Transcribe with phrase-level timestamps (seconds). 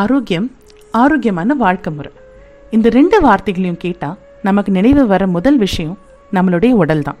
[0.00, 0.46] ஆரோக்கியம்
[0.90, 2.12] ஆரோக்கியமான வாழ்க்கை முறை.
[2.70, 5.98] இந்த ரெண்டு வார்த்தைகளையும் கேட்டால் நமக்கு நினைவு வர முதல் விஷயம்
[6.32, 7.16] நம்மளுடைய உடல் தான்.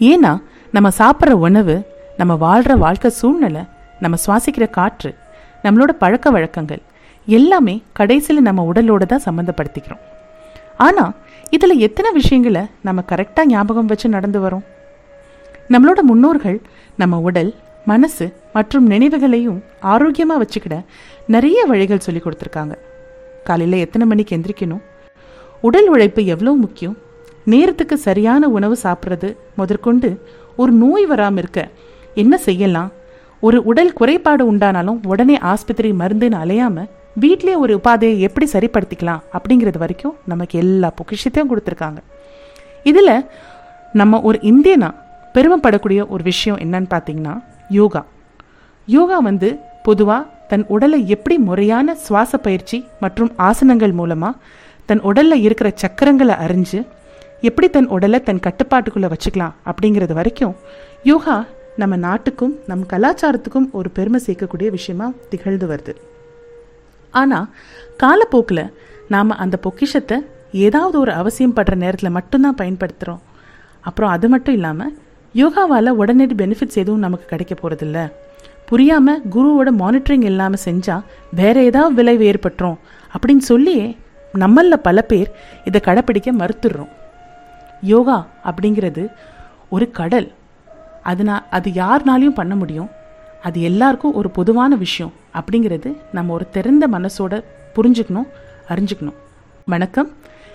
[0.00, 0.32] ஏன்னா
[0.72, 1.76] நம்ம சாப்பிட்ற உணவு
[2.16, 3.62] நம்ம வாழ்கிற வாழ்க்கை சூழ்நிலை
[4.00, 5.14] நம்ம சுவாசிக்கிற காற்று
[5.64, 6.82] நம்மளோட பழக்க வழக்கங்கள்
[7.26, 10.04] எல்லாமே கடைசியில் நம்ம உடலோட தான் சம்மந்தப்படுத்திக்கிறோம்
[10.76, 11.14] ஆனால்
[11.50, 14.64] இதில் எத்தனை விஷயங்களை நம்ம கரெக்டாக ஞாபகம் வச்சு நடந்து வரோம்?
[15.68, 16.62] நம்மளோட முன்னோர்கள்
[16.96, 17.54] நம்ம உடல்
[17.84, 20.76] மனசு மற்றும் நினைவுகளையும் ஆரோக்கியமாக வச்சுக்கிட
[21.34, 22.74] நிறைய வழிகள் சொல்லி கொடுத்துருக்காங்க.
[23.48, 24.82] காலையில் எத்தனை மணிக்கு எந்திரிக்கணும்?
[25.66, 26.96] உடல் உழைப்பு எவ்வளோ முக்கியம்?
[27.52, 30.08] நேரத்துக்கு சரியான உணவு சாப்பிட்றது முதற்கொண்டு
[30.60, 31.60] ஒரு நோய் வராமல் இருக்க
[32.22, 32.90] என்ன செய்யலாம்?
[33.46, 36.90] ஒரு உடல் குறைபாடு உண்டானாலும் உடனே ஆஸ்பத்திரி மருந்துன்னு அலையாமல்
[37.22, 42.00] வீட்டிலே ஒரு உபாதையை எப்படி சரிப்படுத்திக்கலாம் அப்படிங்கிறது வரைக்கும் நமக்கு எல்லா பொக்கிஷத்தையும் கொடுத்துருக்காங்க.
[42.90, 43.14] இதில்
[44.00, 44.90] நம்ம ஒரு இந்தியனா
[45.34, 47.34] பெருமைப்படக்கூடிய ஒரு விஷயம் என்னன்னு பார்த்தீங்கன்னா
[47.78, 48.02] யோகா.
[48.96, 49.48] யோகா வந்து
[49.88, 54.38] பொதுவாக தன் உடலை எப்படி முறையான சுவாச பயிற்சி மற்றும் ஆசனங்கள் மூலமாக
[54.86, 56.86] தன் உடலில் இருக்கிற சக்கரங்களை அறிஞ்சு
[57.40, 60.56] எப்படி தன் உடலை தன் கட்டுப்பாட்டுக்குள்ளே வச்சுக்கலாம் அப்படிங்கிறது வரைக்கும்
[61.02, 65.92] யோகா நம்ம நாட்டுக்கும் நம் கலாச்சாரத்துக்கும் ஒரு பெருமை சேர்க்கக்கூடிய விஷயமா திகழ்ந்து வருது.
[67.10, 67.46] ஆனால்
[67.96, 68.64] காலப்போக்கில்
[69.08, 70.18] நாம் அந்த பொக்கிஷத்தை
[70.52, 73.22] ஏதாவது ஒரு அவசியம் படுற நேரத்தில் மட்டும்தான் பயன்படுத்துகிறோம்
[73.80, 74.94] அப்புறம் அது மட்டும் இல்லாமல்
[75.34, 77.98] யோகாவால் உடனடி பெனிஃபிட்ஸ் எதுவும் நமக்கு கிடைக்க போகிறதில்ல
[78.70, 82.78] புரியாமல் குருவோட மானிட்டரிங் இல்லாமல் செஞ்சால் வேற ஏதாவது விளைவு ஏற்பட்டுரும்.
[83.14, 83.96] அப்படின்னு சொல்லியே
[84.34, 85.30] நம்மள பல பேர்
[85.64, 86.92] இதை கடைப்பிடிக்க மறுத்துடுறோம்.
[87.82, 89.04] யோகா அப்படிங்கிறது
[89.68, 90.28] ஒரு கடல்.
[91.04, 92.90] அதுனா அது யாருனாலையும் பண்ண முடியும்.
[93.42, 97.42] அது எல்லாருக்கும் ஒரு பொதுவான விஷயம் அப்படிங்கிறது நம்ம ஒரு திறந்த மனசோட
[97.74, 98.28] புரிஞ்சுக்கணும்
[98.68, 99.18] அறிஞ்சுக்கணும்.
[99.66, 100.10] வணக்கம்.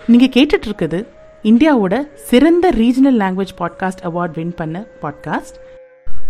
[0.06, 1.00] நீங்கள் கேட்டுட்ருக்குது
[1.42, 5.58] இந்தியாவோட சிறந்த regional language podcast award win பண்ண பாட்காஸ்ட்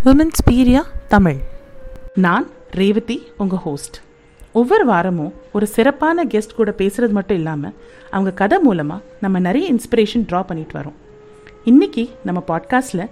[0.04, 1.36] உமன்ஸ் பீரியா தமிழ்
[2.24, 3.96] நான் ரேவதி உங்கள் ஹோஸ்ட்
[4.52, 7.74] ஒவ்வொரு வாரமும் ஒரு சிறப்பான கெஸ்ட் கூட பேசுகிறது மட்டும் இல்லாமல்
[8.10, 10.96] அவங்க கதை மூலமாக நம்ம நிறைய இன்ஸ்பிரேஷன் ட்ரா பண்ணிட்டு வரோம்.
[11.64, 13.08] இன்றைக்கி நம்ம பாட்காஸ்டில்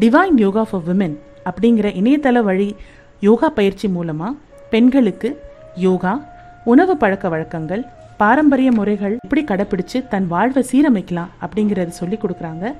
[0.00, 2.76] டிவைன் யோகா ஃபார் விமென் அப்படிங்கிற இணையதள வழி
[3.20, 4.34] யோகா பயிற்சி மூலமாக
[4.70, 5.40] பெண்களுக்கு
[5.76, 6.24] யோகா
[6.64, 7.84] உணவு பழக்க வழக்கங்கள்
[8.16, 12.74] பாரம்பரிய முறைகள் எப்படி கடைப்பிடிச்சு தன் வாழ்வை சீரமைக்கலாம் அப்படிங்கிறத சொல்லி கொடுக்குறாங்க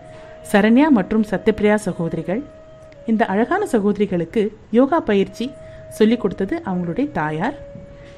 [0.53, 2.43] சரண்யா மற்றும் சத்யபிரியா சகோதரிகள்.
[3.07, 5.51] இந்த அழகான சகோதரிகளுக்கு யோகா பயிற்சி
[5.89, 7.57] சொல்லி கொடுத்தது அவங்களுடைய தாயார்.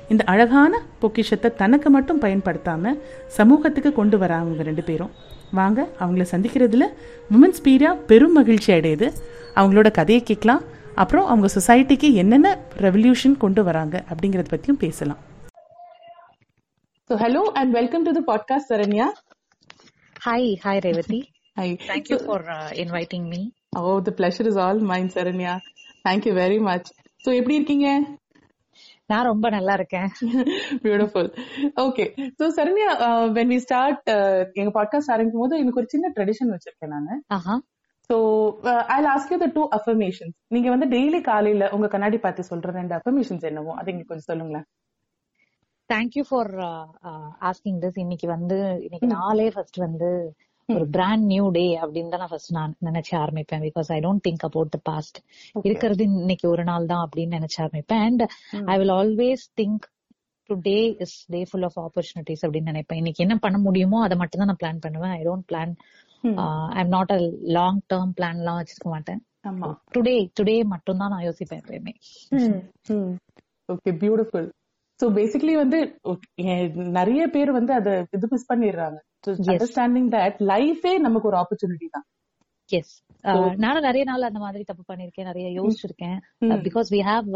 [0.08, 2.92] இந்த அழகான பொக்கிஷத்தை தனக்கு மட்டும் பயன்படுத்தாம
[3.26, 5.12] சமூகத்துக்கு கொண்டு வராங்க அவங்க ரெண்டு பேரும்.
[5.52, 6.86] வாங்க அவங்கள சந்திக்கிறதுல
[7.30, 9.08] விமன்ஸ் பீரியா பெரும் மகிழ்ச்சி அடையுது.
[9.54, 10.62] அவங்களோட கதையை கேட்கலாம்.
[10.94, 15.20] அப்புறம் அவங்க சொசைட்டிக்கு என்னென்ன ரெவல்யூஷன் கொண்டு வராங்க அப்படிங்கறத பத்தியும் பேசலாம்.
[17.10, 19.08] So hello and welcome to the podcast Saranya
[20.24, 21.18] Hi, hi Revati.
[21.54, 23.40] Hi Thank you for uh, inviting me.
[23.78, 25.54] Oh the pleasure is all mine Saranya
[26.08, 26.88] thank you very much
[27.24, 27.88] so எப்படி இருக்கீங்க?
[29.06, 30.08] நான் ரொம்ப நல்லா இருக்கேன்.
[30.82, 31.28] Beautiful
[31.84, 32.04] okay
[32.38, 32.90] so Saranya
[33.32, 34.08] when we start
[34.54, 37.22] எங்க podcast ஆரம்பிக்கும் போது எனக்கு ஒரு சின்ன ட்ரெடிஷன் வச்சிருக்கேன் நான்.
[37.28, 37.54] ஆஹா.
[38.10, 38.16] So
[38.88, 42.94] I ask you the two affirmations நீங்க வந்து டெய்லி காலையில உங்க கண்ணாடி பார்த்து சொல்ற ரெண்டு
[42.94, 44.66] அஃபர்மேஷன்ஸ் என்னவோ அதை இங்க கொஞ்சம் சொல்லுங்களேன்.
[45.90, 46.50] Thank you for
[47.42, 50.10] asking this இன்னைக்கு வந்து இன்னைக்கு நாளே ஃபர்ஸ்ட் வந்து
[50.76, 53.62] ஒரு பிராண்ட் நியூ டே அப்படின்னு தான் நான் ஃபர்ஸ்ட் நான் நினைச்சு ஆரம்பிப்பேன்.
[53.68, 55.18] Because I don't think about the past
[55.68, 58.02] இருக்கிறது இன்னைக்கு ஒரு நாள் தான் அப்படின்னு நினைச்சு ஆரம்பிப்பேன்.
[58.08, 58.22] And
[58.74, 59.86] I will always think
[60.50, 63.00] today is day full of opportunities அப்படின்னு நினைப்பேன்.
[63.02, 65.14] இன்னைக்கு என்ன பண்ண முடியுமோ அதை மட்டும் தான் நான் பிளான் பண்ணுவேன்.
[65.18, 65.74] I don't plan
[66.76, 67.18] I am not a
[67.58, 69.20] long term plan எல்லாம் வச்சிருக்க மாட்டேன்.
[69.96, 71.94] டுடே டுடே மட்டும் தான் நான் யோசிப்பேன் எப்பயுமே.
[73.68, 74.48] ஓகே பியூட்டிஃபுல்
[75.00, 75.78] ஸோ பேசிக்கலி வந்து
[76.98, 78.98] நிறைய பேர் வந்து அதை இது மிஸ் பண்ணிடுறாங்க.
[79.46, 82.06] அண்டர்ஸ்டாண்டிங் தட் லைஃபே நமக்கு ஒரு ஆப்பர்ச்சுனிட்டி தான்.
[82.70, 82.92] எஸ்
[83.56, 86.18] நானும் நிறைய நாள் அந்த மாதிரி தப்பு பண்ணிருக்கேன் நிறைய யோசிச்சிருக்கேன்.
[86.66, 87.28] பிகாஸ் வி ஹாவ்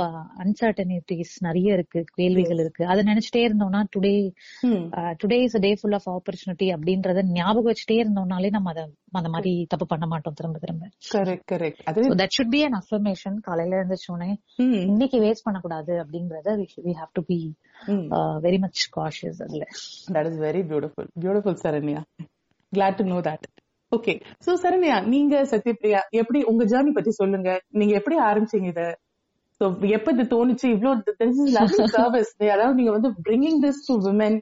[0.44, 2.86] அன்சர்டனிட்டிஸ் நிறைய இருக்கு கேள்விகள் இருக்கு.
[2.86, 4.12] அதை நினைச்சிட்டே இருந்தோம்னா today
[5.22, 9.86] today is day full of opportunity அப்படின்றத ஞாபகம் வச்சுட்டே இருந்தோம்னாலே நம்ம அதை அந்த மாதிரி தப்பு
[9.86, 10.88] பண்ண மாட்டோம் திரும்ப திரும்ப.
[11.14, 16.56] கரெக்ட் கரெக்ட் அது that should be an affirmation காலையில இருந்துச்சோடனே ம், இன்னைக்கு வேஸ்ட் பண்ணக்கூடாது அப்படிங்கறத
[16.86, 17.38] we have to be.
[18.42, 19.64] Very much cautious அதுல.
[20.12, 21.06] That is very beautiful.
[21.20, 22.02] Beautiful, சரண்யா.
[22.72, 23.42] Glad to know that.
[23.94, 24.12] Okay
[24.46, 28.84] so Saranya நீங்க சத்யபிரியா எப்படி உங்க ஜேர்னி பத்தி சொல்லுங்க நீங்க எப்படி ஆரம்பிச்சீங்க இத
[29.60, 29.64] சோ
[29.96, 34.38] எப்ப இது தோணுச்சு இவ்ளோ திஸ் இஸ் லவ் சர்வீஸ் அதாவது நீங்க வந்து bringing this to women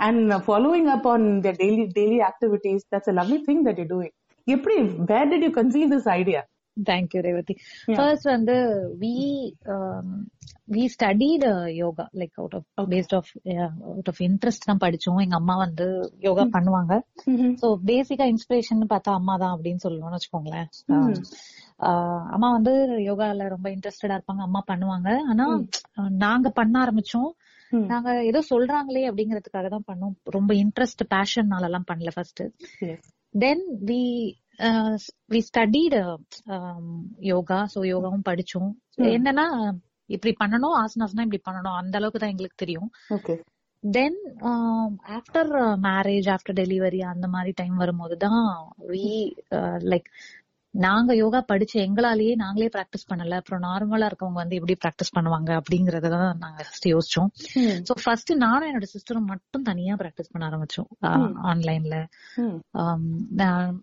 [0.00, 4.14] and following up on their daily daily activities that's a lovely thing that you doing
[4.46, 4.76] எப்படி
[5.12, 6.42] where did you conceive this idea
[6.84, 7.54] thank you Revathi
[7.96, 8.56] first வந்து
[9.00, 9.12] we
[10.70, 13.30] we studied yoga like out of paste of
[13.82, 15.22] out of interest தான் படிச்சோம்.
[15.22, 15.86] எங்க அம்மா வந்து
[16.20, 17.00] யோகா பண்ணுவாங்க.
[17.54, 20.68] So பேசிக்கா inspiration பார்த்தா அம்மா தான் அப்படின்னு சொல்லணும்னு வச்சுக்கோங்களேன்.
[21.78, 24.42] ஆஹ் அம்மா வந்து யோகால ரொம்ப இன்ட்ரெஸ்டடா இருப்பாங்க.
[24.48, 25.16] அம்மா பண்ணுவாங்க.
[25.28, 25.46] ஆனா
[26.10, 27.30] நாங்க பண்ண ஆரம்பிச்சோம்.
[27.86, 30.14] நாங்க ஏதோ சொல்றாங்களே அப்படிங்கறதுக்காக தான் பண்ணோம்.
[30.24, 32.42] ரொம்ப இன்ட்ரெஸ்ட் பேஷன்னால எல்லாம் பண்ணல first.
[33.38, 34.02] Then we
[35.30, 35.96] we studied
[37.32, 38.70] yoga so யோகாவும் படிச்சோம்
[39.16, 39.46] என்னன்னா
[40.10, 42.90] இப்படி பண்ணணும் ஆசனாஸ்னா இப்படி பண்ணணும் அந்த அளவுக்கு தான் எங்களுக்கு தெரியும்.
[43.84, 44.18] Then
[45.16, 45.50] after
[45.82, 48.40] marriage after delivery அந்த மாதிரி டைம் வரும்போது தான்
[48.92, 49.04] வி
[49.92, 50.08] லைக்
[50.76, 53.34] நாங்க யோகா படிச்ச எங்களாலேயே நாங்களே பிராக்டிஸ் பண்ணல.
[53.34, 57.28] அப்புறம் நார்மலா இருக்கவங்க வந்து எப்படி பிராக்டிஸ் பண்ணுவாங்க அப்படிங்கறத தான் நாங்க ஃபர்ஸ்ட் யோசிச்சோம்.
[57.58, 61.06] சோ ஃபர்ஸ்ட் நானும் என்னோட சிஸ்டரும் மட்டும் தனியா பிராக்டிஸ் பண்ண ஆரம்பிச்சோம்.
[61.44, 62.58] ஆன்லைன்ல ம்.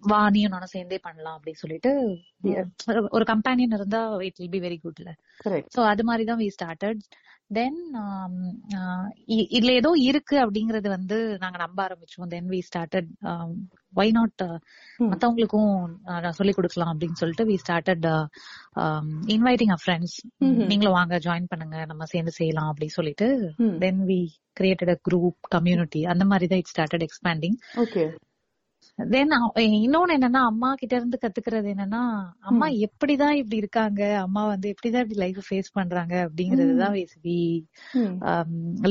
[0.10, 5.10] வாணியும் நானும் சேர்ந்தே பண்ணலாம் அப்படின்னு சொல்லிட்டு ஒரு- கம்பெனியன் இருந்தா இட் வில் பி வெரி குட்ல.
[5.78, 7.00] சோ அது மாதிரி தான் வி ஸ்டார்டட்
[7.54, 7.80] தென்
[9.52, 13.10] இதுல ஏதோ இருக்கு அப்படிங்கறது வந்து நாங்க நம்ப ஆரம்பிச்சோம் then we started
[13.94, 14.44] why not
[15.04, 15.72] மத்தவங்களுக்கும்
[16.06, 18.06] uh, நான் சொல்லி கொடுக்கலாம் அப்படின்னு சொல்லிட்டு we started
[19.28, 20.16] inviting a friends
[20.70, 23.28] நீங்களும் வாங்க ஜாயின் பண்ணுங்க நம்ம சேர்ந்து செய்யலாம் அப்படின்னு சொல்லிட்டு.
[23.80, 24.20] Then we
[24.60, 27.58] created a group community அந்த மாதிரி தான் இட் ஸ்டார்டட் எக்ஸ்பேண்டிங்
[29.00, 29.32] தென்
[29.84, 32.02] இன்னொன்னு என்னன்னா அம்மா கிட்ட இருந்து கத்துக்கிறது என்னன்னா
[32.42, 34.02] அம்மா எப்படிதான் இப்படி இருக்காங்க?
[34.18, 36.14] அம்மா வந்து எப்படிதான் இப்படி லைஃப் ஃபேஸ் பண்றாங்க?
[36.28, 37.38] அப்படிங்கறது தான் வி.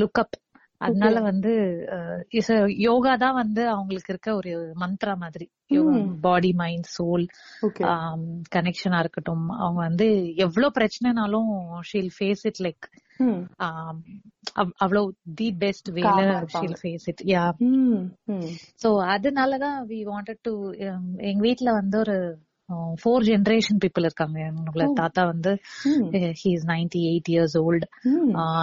[0.01, 0.37] லுக் அப்
[0.81, 1.51] அதனால வந்து
[2.85, 5.47] யோகா தான் வந்து அவங்களுக்கு இருக்க ஒரு மந்த்ரா மாதிரி.
[6.21, 7.27] பாடி மைண்ட் சோல்
[8.57, 9.47] கனெக்ஷனா இருக்கட்டும்.
[9.59, 10.09] அவங்க வந்து
[10.47, 11.51] எவ்வளவு பிரச்சனைனாலும்
[11.91, 12.87] ஷீல் ஃபேஸ் இட் லைக்.
[14.77, 16.21] அவ்வளவு தி பெஸ்ட் வேல.
[16.55, 17.45] She'll face it yeah.
[18.83, 20.55] So அதனாலதான் வி வாண்டட் டு
[21.17, 22.17] எங்க வீட்ல வந்து ஒரு
[23.03, 24.39] ஃபோர் ஜெனரேஷன் பீப்புள் இருக்காங்க.
[24.41, 25.51] என்னோட தாத்தா வந்து.
[26.43, 27.87] He is ninety eight years old.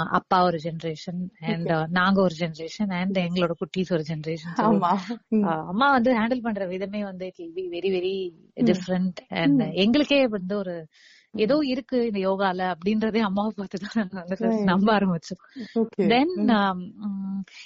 [0.09, 4.91] அப்பா ஒரு ஜெனரேஷன் அண்ட் நாங்க ஒரு ஜெனரேஷன் அண்ட் எங்களோட குட்டீஸ் ஒரு ஜெனரேஷன் ஆமா.
[5.29, 5.43] ம்.
[5.43, 8.15] அம்மா வந்து ஹேண்டில் பண்ற விதமே வந்து it will be very very
[8.55, 10.87] different and எங்களுக்கே வந்து ஒரு
[11.35, 15.41] ஏதோ இருக்கு இந்த யோகால அப்படின்றதே அம்மாவை பார்த்துதான் நாங்க நம்ப ஆரம்பிச்சோம்.
[16.07, 16.33] தென்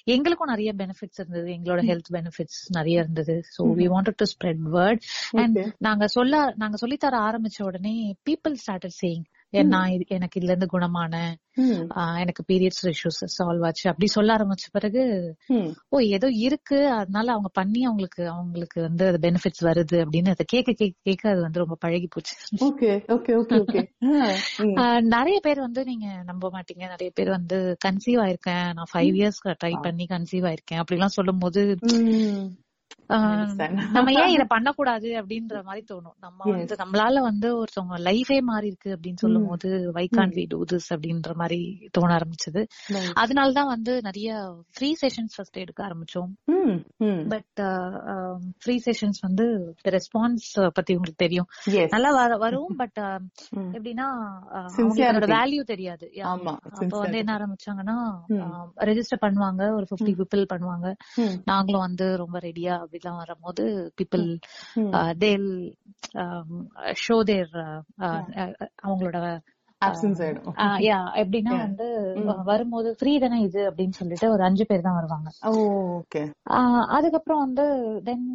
[0.04, 1.48] எங்களுக்கும் நிறைய பெனிஃபிட்ஸ் இருந்தது.
[1.52, 3.36] எங்களோட ஹெல்த் பெனிஃபிட்ஸ் நிறைய இருந்தது.
[3.58, 5.02] So we wanted to spread word
[5.32, 5.60] and.
[5.80, 9.26] நாங்க சொல்ல நாங்க சொல்லித்தர ஆரம்பிச்ச உடனே பீப்புள் ஸ்டார்டட் சேயிங்
[9.62, 11.36] நான் எனக்கு இதுல இருந்து குணமான
[12.18, 15.36] எனக்கு பீரியட்ஸ் இஷ்யூஸ் சால்வ் ஆச்சு அப்படி சொல்ல ஆரம்பிச்ச பிறகு.
[15.90, 20.72] ஓ ஏதோ இருக்கு அதனால அவங்க பண்ணி அவங்களுக்கு அவங்களுக்கு வந்து அது பெனிஃபிட்ஸ் வருது அப்படின்னு அதை கேட்க
[20.72, 22.36] கேட்க கேட்க அது வந்து ரொம்ப பழகி போச்சு
[22.66, 24.34] ஓகே ஓகே ஓகே ஓகே ஆ.
[24.60, 24.76] ம்.
[24.76, 29.48] ஆஹ் நிறைய பேர் வந்து நீங்க நம்ப மாட்டீங்க நிறைய பேர் வந்து கன்சீவ் ஆயிருக்கேன் நான் ஃபைவ் இயர்ஸ்
[29.64, 31.78] ட்ரை பண்ணி கன்சீவ் ஆயிருக்கேன் அப்படிலாம் சொல்லும் போது.
[33.92, 36.16] நம்ம ஏன் இத பண்ணக்கூடாது அப்படின்ற மாதிரி தோணும்.
[36.20, 40.64] நம்ம வந்து நம்மளால வந்து ஒருத்தவங்க லைஃபே மாறி இருக்கு அப்படின்னு சொல்லும் போது why can we do
[40.72, 42.68] this அப்படின்ற மாதிரி தோண ஆரம்பிச்சது.
[43.16, 46.34] அதனாலதான் வந்து நிறைய ஃப்ரீ செஷன்ஸ் ஃபர்ஸ்ட் எடுக்க ஆரம்பிச்சோம்.
[47.30, 47.66] பட்
[48.60, 51.46] ஃப்ரீ செஷன்ஸ் வந்து ரெஸ்பான்ஸ் பத்தி உங்களுக்கு தெரியும்.
[51.90, 52.76] நல்லா வர- வரும்.
[52.78, 53.00] பட்
[53.50, 53.60] ம்.
[53.76, 54.06] எப்படின்னா
[55.12, 56.12] அதோட வேல்யூ தெரியாது.
[56.22, 56.58] அப்ப
[57.00, 57.18] வந்து.
[57.18, 58.20] என்ன ஆரம்பிச்சாங்கன்னா
[58.76, 59.74] ரெஜிஸ்டர் பண்ணுவாங்க.
[59.74, 60.94] ஒரு 50 பீப்புள் பண்ணுவாங்க.
[61.16, 61.42] ம்.
[61.46, 63.66] நாங்களும் வந்து ரொம்ப ரெடியா அப்படிலாம் வரும்போது
[63.96, 64.28] பீப்புள்.
[65.18, 65.50] தேல்
[67.08, 67.54] ஷோ தேர்
[68.84, 69.18] அவங்களோட
[71.22, 71.54] எப்படின்னா.
[71.66, 71.88] வந்து
[72.50, 75.30] வரும்போது ஃப்ரீ தானே இது அப்படின்னு சொல்லிட்டு ஒரு அஞ்சு பேர் தான் வருவாங்க.
[76.98, 77.66] அதுக்கப்புறம் வந்து
[78.08, 78.26] தென்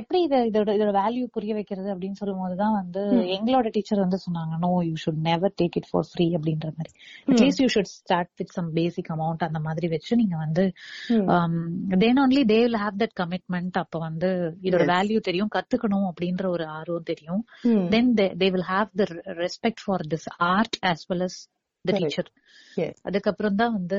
[0.00, 3.02] எப்படி இத இதோட இதோட வேல்யூ புரிய வைக்கிறது அப்படின்னு சொல்லும் போதுதான் வந்து
[3.36, 6.90] எங்களோட டீச்சர் வந்து சொன்னாங்க no you should never take it for free அப்படின்ற மாதிரி.
[7.28, 10.64] At least you should start with some basic amount அந்த மாதிரி வச்சு நீங்க வந்து
[12.04, 14.30] then only they will have that commitment அப்ப வந்து
[14.62, 17.42] இதோட வேல்யூ தெரியும் கத்துக்கணும் அப்படின்ற ஒரு ஆர்வம் தெரியும்.
[17.90, 19.04] Then they will have the
[19.42, 21.34] respect for this art as well as
[21.84, 21.92] the.
[21.98, 22.30] Teacher.
[23.02, 23.98] அதுக்கப்புறம் தான் வந்து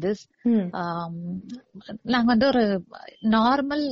[0.00, 0.68] this ம்.
[0.72, 1.16] ஆம்,
[2.02, 2.62] நாங்க வந்து ஒரு
[3.30, 3.84] நார்மல்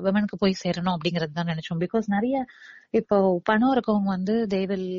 [0.00, 2.44] விமனுக்கு போய் சேரணும் அப்படிங்கறது தான் நினைச்சோம் பிகாஸ் நிறைய
[2.90, 4.90] இப்போ பணம் இருக்கவங்க வந்து தே வில்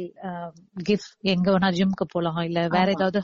[0.84, 3.22] கிவ் எங்க வேணா ஜிம்க்கு போலாம் இல்ல வேற ஏதாவது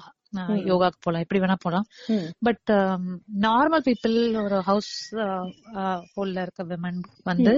[0.65, 1.87] யோகாக்கு போலாம் எப்படி வேணா போலாம்.
[2.39, 2.71] பட்
[3.41, 4.93] நார்மல் பீப்புள் ஒரு ஹவுஸ்
[6.15, 7.53] ஹோல்ல இருக்க விமன் வந்து.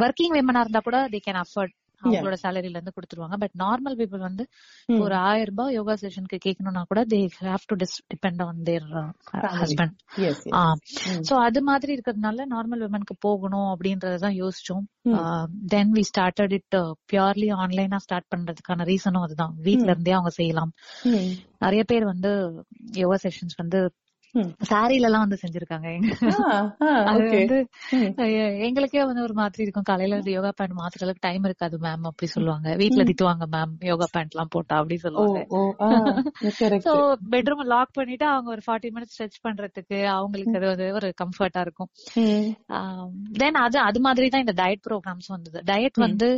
[0.00, 1.74] ஒர்க்கிங் விமனா இருந்தா கூட தே கேன் அஃபோர்ட்
[2.04, 4.44] அவங்களோட சேலரில இருந்து கொடுத்துருவாங்க பட் நார்மல் பீப்புள் வந்து
[4.86, 5.00] ம்.
[5.00, 7.76] ஒரு ஆயிரம் ரூபாய் யோகா செஷனுக்கு கேட்கணும்னா கூட they have to
[8.14, 8.86] depend on their
[9.54, 9.96] husband.
[11.28, 14.84] So அது மாதிரி இருக்கிறதுனால நார்மல் விமனுக்கு போகணும் அப்படின்றதான் யோசிச்சோம்.
[15.66, 16.76] Then we started it
[17.12, 20.72] purely ஆன்லைனா start பண்றதுக்கான ரீசனும் அதுதான் வீட்ல இருந்தே அவங்க செய்யலாம்
[21.04, 21.28] ம்.
[21.58, 22.30] நிறைய பேர் வந்து
[22.94, 23.80] யோகா செஷன்ஸ் வந்து.
[24.68, 25.88] சாரில எல்லாம் வந்து செஞ்சிருக்காங்க
[27.10, 27.24] அது.
[27.32, 27.58] வந்து
[28.66, 29.82] எங்களுக்கே வந்து ஒரு மாதிரி இருக்கும்.
[29.82, 32.68] காலையில வந்து யோகா பேண்ட் மாத்துற அளவுக்கு டைம் இருக்காது மேம் அப்படி சொல்லுவாங்க.
[32.80, 35.40] வீட்ல திட்டுவாங்க மேம் யோகா பேண்ட் எல்லாம் போட்டா அப்படி சொல்லுவாங்க.
[36.86, 36.94] சோ
[37.30, 41.90] பெட்ரூம் லாக் பண்ணிட்டு அவங்க ஒரு ஃபார்ட்டி மினிட்ஸ் ஸ்ட்ரெச் பண்றதுக்கு அவங்களுக்கு அது வந்து ஒரு கம்ஃபர்ட்டா இருக்கும்.
[43.38, 45.60] தென் அது அது மாதிரி தான் இந்த டயட் ப்ரோக்ராம்ஸ் வந்தது.
[45.72, 46.30] டயட் வந்து.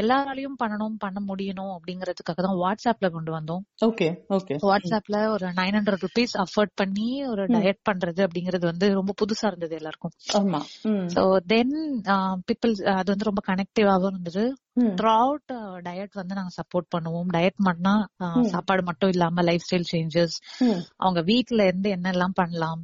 [0.00, 3.62] எல்லாராலையும் பண்ணணும் பண்ண முடியணும் அப்படிங்கறதுக்காக தான் வாட்ஸ்அப்ல கொண்டு வந்தோம்.
[3.84, 4.54] Okay okay.
[4.62, 9.74] வாட்ஸ்அப்ல ஒரு நைன் ஹண்ட்ரட் ருபீஸ் அஃபோர்ட் பண்ணி ஒரு டயட் பண்றது அப்படிங்கறது வந்து ரொம்ப புதுசா இருந்தது
[9.74, 10.14] எல்லாருக்கும்.
[11.14, 11.74] சோ தென்
[12.48, 14.44] பீப்புள் அது வந்து ரொம்ப கனெக்டிவாகவும் இருந்தது.
[14.74, 14.92] ம்.
[14.98, 15.52] த்ரூ அவுட்
[15.86, 17.28] டயட் வந்து நாங்க சப்போர்ட் பண்ணுவோம்.
[17.36, 17.94] டயட் பண்ணா
[18.44, 20.36] சாப்பாடு மட்டும் இல்லாம லைஃப் ஸ்டைல் சேஞ்சஸ்
[20.96, 22.82] அவங்க வீட்ல இருந்து என்னெல்லாம் பண்ணலாம்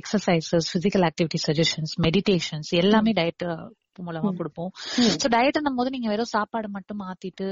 [0.00, 3.46] exercises physical activity suggestions meditations எல்லாமே டயட்
[4.06, 4.70] மூலமா கொடுப்போம்.
[5.22, 7.48] சோ டயட்னும் போது நீங்க வெறும் சாப்பாடு மட்டும் மாத்திட்டு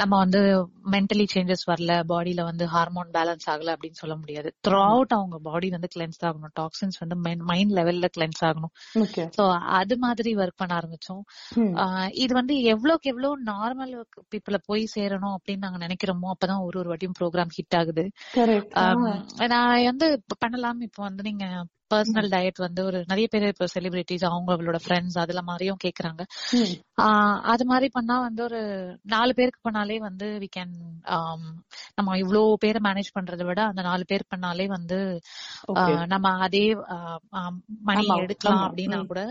[0.00, 0.40] நம்ம வந்து
[0.90, 4.48] மென்டலி சேஞ்சஸ் வரல பாடியில வந்து ஹார்மோன் பேலன்ஸ் ஆகல அப்படின்னு சொல்ல முடியாது.
[4.66, 6.52] த்ரூ அவுட் அவங்க பாடி வந்து கிளென்ஸ் ஆகணும்.
[6.60, 7.16] டாக்ஸின்ஸ் வந்து
[7.50, 8.72] மைண்ட் லெவல்ல கிளென்ஸ் ஆகணும்.
[9.36, 9.44] சோ
[9.80, 11.22] அது மாதிரி ஒர்க் பண்ண ஆரம்பிச்சோம்.
[12.14, 13.94] இது வந்து எவ்வளவுக்கு எவ்வளவு நார்மல்
[14.34, 18.06] பீப்புள போய் சேரணும் அப்படின்னு நாங்க நினைக்கிறோமோ அப்பதான் ஒரு ஒரு வாட்டியும் ப்ரோக்ராம் ஹிட் ஆகுது.
[19.48, 21.46] நான் வந்து பண்ணலாம் இப்போ வந்து நீங்க
[21.90, 26.22] பர்சனல் டயட் வந்து ஒரு நிறைய பேர் இப்போ செலிபிரிட்டிஸ் அவங்களோட ஃப்ரெண்ட்ஸ் அதுல மாதிரியும் கேக்குறாங்க.
[27.46, 28.60] அது மாதிரி பண்ணா வந்து ஒரு
[29.08, 30.74] நாலு பேருக்கு பண்ணாலே வந்து வி கேன்
[31.94, 34.98] நம்ம இவ்ளோ பேரை மேனேஜ் பண்றதை விட அந்த நாலு பேர் பண்ணாலே வந்து
[36.06, 36.64] நம்ம அதே
[37.88, 39.00] மணி எடுக்கலாம் அப்படின்னா.
[39.06, 39.22] கூட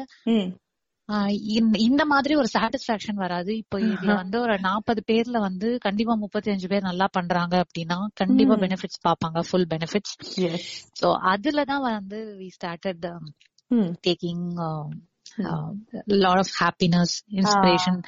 [1.51, 3.57] இந்த- இந்த மாதிரி ஒரு சாட்டிஸ்பாக்சன் வராது.
[3.57, 8.55] இப்போ இதுல வந்து ஒரு நாற்பது பேர்ல வந்து கண்டிப்பா முப்பத்தி அஞ்சு பேர் நல்லா பண்றாங்க அப்படின்னா கண்டிப்பா
[8.55, 10.15] பெனிஃபிட்ஸ் பாப்பாங்க ஃபுல் பெனிஃபிட்ஸ்
[11.01, 13.07] சோ அதுலதான் வந்து we started
[14.03, 14.45] taking
[16.05, 17.99] lot of happiness inspiration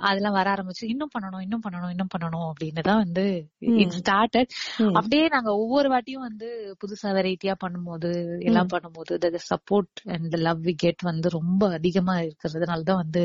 [0.00, 3.24] அதெல்லாம் வர ஆரம்பிச்சு இன்னும் பண்ணணும் இன்னும் பண்ணணும் இன்னும் பண்ணணும் அப்படின்னு தான் வந்து
[3.60, 4.50] இட் ஸ்டார்டட்
[4.94, 11.02] அப்படியே நாங்க ஒவ்வொரு வாட்டியும் வந்து புதுசா வெரைட்டியா பண்ணும்போது எல்லாம் பண்ணும்போது support and love we get
[11.02, 13.24] வந்து ரொம்ப அதிகமா இருக்கிறதுனால தான் வந்து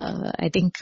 [0.00, 0.76] ம் I think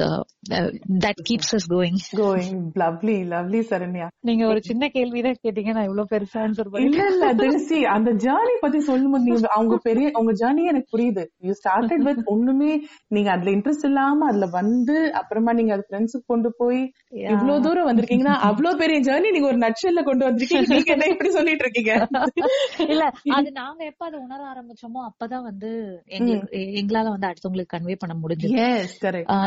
[1.05, 6.11] that keeps us going going lovely lovely Saranya நீங்க ஒரு சின்ன கேள்விதான் கேட்டீங்க நான் இவ்வளவு
[6.13, 7.25] பெருசா ஆன்சர் இல்ல இல்ல
[7.97, 11.25] அந்த ஜேர்னி பத்தி சொல்லும்போது நீங்க அவங்க பெரிய உங்க ஜேர்னி எனக்கு புரியுது.
[11.47, 12.73] யூ ஸ்டார்டட் வித் ஒண்ணுமே
[13.09, 16.81] நீங்க அதுல இன்ட்ரெஸ்ட் இல்லாம அதுல வந்து அப்புறமா நீங்க அது ஃப்ரெண்ட்ஸுக்கு கொண்டு போய்
[17.27, 20.45] இவ்வளவு தூரம் வந்திருக்கீங்கன்னா அவ்வளவு பெரிய ஜேர்னி நீங்க ஒரு நட்சல்ல கொண்டு வந்திருக்கீங்க.
[20.77, 21.93] நீங்க என்ன இப்படி சொல்லிட்டு இருக்கீங்க?
[22.87, 23.03] இல்ல
[23.37, 25.71] அது நாங்க எப்ப அதை உணர ஆரம்பிச்சோமோ அப்பதான் வந்து
[26.77, 28.55] எங்களால வந்து அடுத்தவங்களுக்கு கன்வே பண்ண முடிஞ்சது.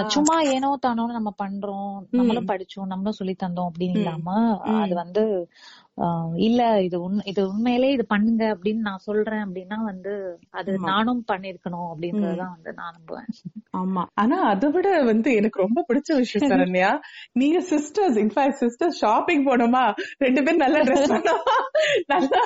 [0.08, 5.24] சும்மா ஏனோ தானோன்னு நம்ம பண்றோம் நம்மளும் படிச்சோம் நம்மளும் சொல்லி தந்தோம் அப்படின்னு இல்லாம அது வந்து
[6.36, 10.12] இல்ல இது உண் இது உண்மையிலே இது பண்ணுங்க அப்படின்னு நான் சொல்றேன் அப்படின்னா வந்து
[10.50, 13.28] அது நானும் பண்ணிருக்கணும் அப்படின்றதுதான் வந்து நான் நம்புவேன்.
[13.78, 14.04] ஆமா.
[14.14, 16.92] ஆனா அதை விட வந்து எனக்கு ரொம்ப பிடிச்ச விஷயம் சரண்யா
[17.32, 19.84] நீங்க சிஸ்டர்ஸ் இன்ஃபேக்ட் சிஸ்டர்ஸ் ஷாப்பிங் போனோமா?
[20.18, 21.58] ரெண்டு பேரும் நல்லா ட்ரெஸ் பண்ணோமா?
[22.08, 22.42] நல்லா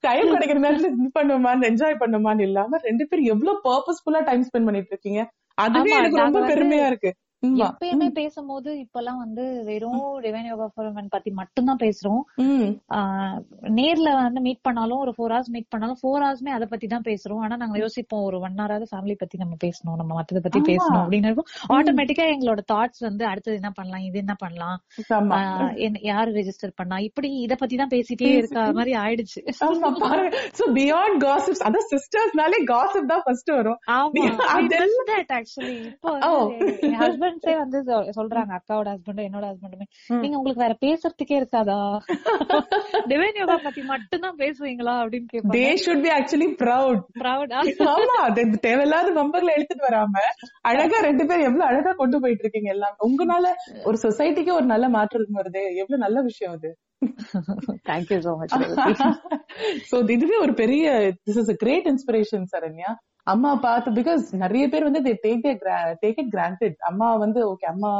[0.00, 4.88] டைம் கிடைக்கிற நேரத்துல இது பண்ணுமா என்ஜாய் பண்ணுமான்னு இல்லாம ரெண்டு பேரும் எவ்வளவு பர்பஸ்ஃபுல்லா டைம் ஸ்பெண்ட் பண்ணிட்டு
[4.88, 5.22] இருக்கீங்க?
[5.58, 7.10] அதுவே எனக்கு ரொம்ப பெருமையா இருக்கு.
[7.66, 12.22] எப்பயுமே பேசும்போது இப்பெல்லாம் வந்து வெறும் டிவைன் யோகா ஃபார்மன் பத்தி மட்டும்தான் பேசுறோம்.
[13.78, 17.40] நேர்ல வந்து மீட் பண்ணாலும் ஒரு ஃபோர் ஹவர்ஸ் மீட் பண்ணாலும் ஃபோர் ஹவர்ஸ்மே அதை பத்தி தான் பேசுறோம்.
[17.44, 20.60] ஆனா நாங்க யோசிப்போம் ஒரு ஒன் ஹவராவது ஃபேமிலி பத்தி நம்ம பேசணும் நம்ம மத்தத பத்தி.
[20.70, 21.48] பேசணும் அப்படின்னு இருக்கும்.
[21.76, 24.78] ஆட்டோமேட்டிக்கா எங்களோட தாட்ஸ் வந்து அடுத்தது என்ன பண்ணலாம் இது என்ன பண்ணலாம்
[26.10, 29.40] யாரு ரெஜிஸ்டர் பண்ணா இப்படி இத பத்தி தான் பேசிட்டே இருக்க மாதிரி ஆயிடுச்சு.
[30.58, 33.80] சோ பியாண்ட் காசிப்ஸ் அதான் சிஸ்டர்ஸ்னாலே காசிப் தான் ஃபர்ஸ்ட் வரும்.
[33.98, 34.26] ஆமா.
[35.38, 36.32] ஆக்சுவலி இப்போ ஓ.
[37.38, 37.78] ஹஸ்பண்ட்ஸே வந்து
[38.16, 38.52] சொல்றாங்க.
[38.58, 39.86] அக்காவோட ஹஸ்பண்டும் என்னோட ஹஸ்பண்டுமே
[40.22, 41.78] நீங்க உங்களுக்கு வேற பேசுறதுக்கே இருக்காதா?
[43.10, 48.18] டிவைன் யோகா பத்தி மட்டும் தான் பேசுவீங்களா அப்படின்னு தே கேட்பாங்க ஷுட் பி ஆக்சுவலி ப்ரௌட் ப்ரௌடா ஆமா
[48.66, 50.24] தேவையில்லாத நம்பர்ல எடுத்துட்டு வராம
[50.70, 52.96] அழகா ரெண்டு பேரும் எவ்வளவு அழகா கொண்டு போயிட்டு இருக்கீங்க எல்லாம்.
[53.06, 53.46] உங்களால
[53.84, 55.62] ஒரு சொசைட்டிக்கு ஒரு நல்ல மாற்றம் வருது.
[55.82, 56.70] எவ்வளவு நல்ல விஷயம் அது.
[57.88, 58.54] தேங்க்யூ சோ மச்
[59.90, 60.84] சோ இதுவே ஒரு பெரிய
[61.26, 62.90] this is a great inspiration Saranya.
[63.26, 67.90] அம்மா பார்த்து பிகாஸ் நிறைய பேர் வந்து டேக் இட் கிராண்டட் அம்மா வந்து ஓகே அம்மா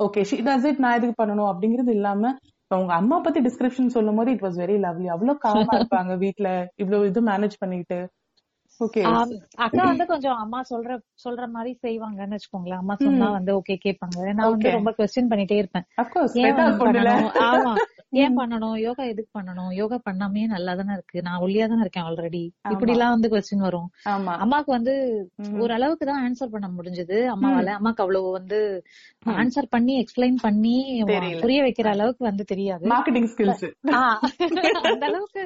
[0.00, 2.32] ஓகே ஷி டஸ் இட் நான் எதுக்கு பண்ணணும் அப்படிங்கிறது இல்லாம
[2.70, 7.06] உங்க அம்மா பத்தி டிஸ்கிரிப்ஷன் சொல்லும் போது இட் வாஸ் வெரி லவ்லி அவ்வளவு காமா இருப்பாங்க வீட்ல இவ்வளவு
[7.06, 7.98] இது மேனேஜ் பண்ணிட்டு
[8.80, 9.02] ஓகே
[9.56, 10.92] அக்கா வந்து கொஞ்சம் அம்மா சொல்ற
[11.24, 12.80] சொல்ற மாதிரி செய்வாங்கன்னு வச்சுக்கோங்களேன்.
[12.82, 14.18] அம்மா சொன்னா வந்து ஓகே கேட்பாங்க.
[14.32, 14.70] நான் வந்து.
[14.70, 15.86] ரொம்ப கொஸ்டின் பண்ணிட்டே இருப்பேன்.
[18.12, 18.76] ஏன் பண்ணணும்?
[18.78, 19.72] யோகா எதுக்கு பண்ணணும்?
[19.72, 21.22] யோகா பண்ணாமே நல்லா தானே இருக்கு.
[21.22, 23.88] நான் ஒல்லியா தானே இருக்கேன் ஆல்ரெடி இப்படி எல்லாம் வந்து கொஸ்டின் வரும்.
[24.42, 24.94] அம்மாக்கு வந்து
[25.60, 27.18] ஓரளவுக்கு தான் ஆன்சர் பண்ண முடிஞ்சது.
[27.34, 27.70] அம்மாவால.
[27.78, 28.58] அம்மாக்கு அவ்வளவு வந்து
[29.36, 30.74] ஆன்சர் பண்ணி எக்ஸ்பிளைன் பண்ணி.
[31.40, 32.84] புரிய வைக்கிற அளவுக்கு வந்து தெரியாது.
[32.92, 33.64] மார்க்கெட்டிங் ஸ்கில்ஸ்
[34.84, 35.42] அந்த அளவுக்கு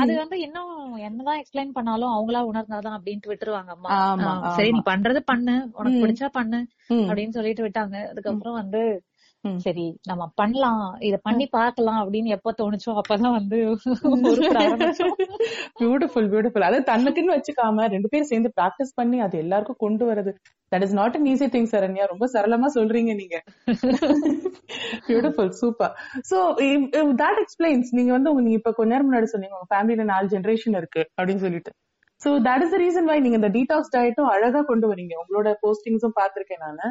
[0.00, 3.90] அது வந்து இன்னும் என்னதான் எக்ஸ்பிளைன் பண்ணாலும் அவங்களா உணர்ந்தாதான் அப்படின்ட்டு விட்டுருவாங்க அம்மா.
[4.56, 5.54] சரி நீ பண்றது பண்ணு.
[5.72, 6.60] உனக்கு பிடிச்சா பண்ணு.
[7.10, 7.96] அப்படின்னு சொல்லிட்டு விட்டாங்க.
[8.10, 8.82] அதுக்கப்புறம் வந்து.
[9.64, 10.82] சரி நம்ம பண்ணலாம்.
[11.08, 13.58] இத பண்ணி பார்க்கலாம் அப்படின்னு எப்ப தோணுச்சோ அப்பதான் வந்து
[15.80, 20.32] பியூட்டிஃபுல் பியூட்டிஃபுல் அது தன்னுக்குன்னு வச்சுக்காம ரெண்டு பேரும் சேர்ந்து பிராக்டிஸ் பண்ணி அது எல்லாருக்கும் கொண்டு வரது
[20.72, 22.04] that is not an easy thing Saranya.
[22.12, 23.36] ரொம்ப சரளமா சொல்றீங்க நீங்க.
[25.08, 25.94] Beautiful super
[26.30, 26.38] so
[27.22, 31.04] that explains நீங்க வந்து நீங்க இப்ப கொஞ்ச நேரம் முன்னாடி சொன்னீங்க உங்க ஃபேமிலில நாலு ஜெனரேஷன் இருக்கு
[31.18, 31.72] அப்படின்னு சொல்லிட்டு.
[32.20, 35.14] So that is reason why நீங்க இந்த டீடாக்ஸ் டயட்டும் அழகா கொண்டு வரீங்க.
[35.22, 36.88] உங்களோட போஸ்டிங்ஸும் பாத்திருக்கேன் நானு.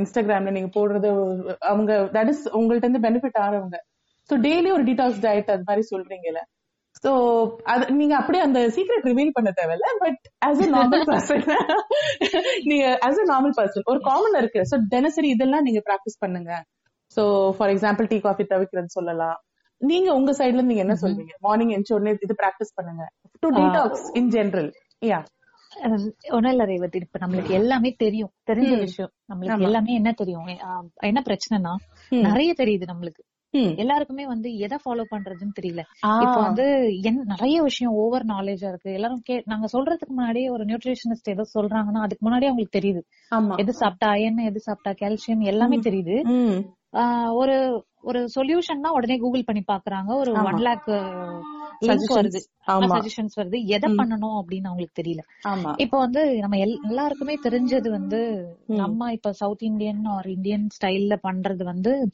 [0.00, 1.08] இன்ஸ்டாகிராம்ல நீங்க போடுறது
[1.70, 3.78] அவங்க தட் இஸ் உங்கள்ட்ட இருந்து பெனிஃபிட் ஆறவங்க
[4.30, 6.40] சோ டெய்லி ஒரு டீடாக்ஸ் டயட் அது மாதிரி சொல்றீங்கல்ல.
[7.04, 7.10] சோ
[7.72, 11.44] அது நீங்க அப்படியே அந்த சீக்ரெட் ரிவீல் பண்ண தேவையில்ல but as a normal person
[12.70, 14.62] நீங்க ஆஸ் a நார்மல் பர்சன் ஒரு காமன் இருக்கு.
[14.70, 16.52] சோ தினசரி இதெல்லாம் நீங்க பிராக்டிஸ் பண்ணுங்க.
[17.16, 17.22] So
[17.58, 19.38] for example tea coffee தவிர்க்கிறது சொல்லலாம்.
[19.80, 21.34] நீங்க உங்க சைடுல நீங்க என்ன சொல்வீங்க?
[21.46, 23.04] மார்னிங் எந்த உடனே இது பிராக்டிஸ் பண்ணுங்க.
[23.42, 24.70] To detox in general
[25.10, 25.20] yeah
[26.30, 28.32] ஒன்னும் இல்ல ரேவதி இப்ப நம்மளுக்கு எல்லாமே தெரியும்.
[28.50, 29.12] தெரிஞ்ச விஷயம்.
[29.28, 30.46] நம்மளுக்கு எல்லாமே என்ன தெரியும்?
[31.00, 31.72] என்ன பிரச்சனைனா
[32.10, 33.22] நிறைய தெரியுது நம்மளுக்கு.
[33.76, 35.82] எல்லாருக்குமே வந்து எதை ஃபாலோ பண்றதுன்னு தெரியல.
[36.20, 36.64] இப்ப வந்து
[37.02, 38.92] என் நிறைய விஷயம் ஓவர் நாலேஜா இருக்கு.
[38.92, 43.02] எல்லாரும் கே நாங்க சொல்றதுக்கு முன்னாடியே ஒரு நியூட்ரிஷனிஸ்ட் ஏதோ சொல்றாங்கன்னா அதுக்கு முன்னாடியே அவங்களுக்கு தெரியுது.
[43.56, 46.16] எது சாப்பிட்டா அயன் எது சாப்பிட்டா கால்சியம் எல்லாமே தெரியுது.
[47.34, 47.56] ஒரு
[48.02, 50.14] ஒரு சொல்யூஷன்னா உடனே கூகுள் பண்ணி பாக்குறாங்க.
[50.14, 52.40] ஒரு ஒன் லேக் லிங்க் வருது.
[52.94, 53.64] சஜஷன்ஸ் வருது.
[53.64, 55.18] எதை பண்ணணும் அப்படின்னு அவங்களுக்கு தெரியல.
[55.76, 61.64] இப்ப வந்து நம்ம எல்- எல்லாருக்குமே தெரிஞ்சது வந்து நம்ம இப்ப சவுத் இந்தியன் ஆர் இந்தியன் ஸ்டைல்ல பண்றது
[61.64, 62.10] வந்து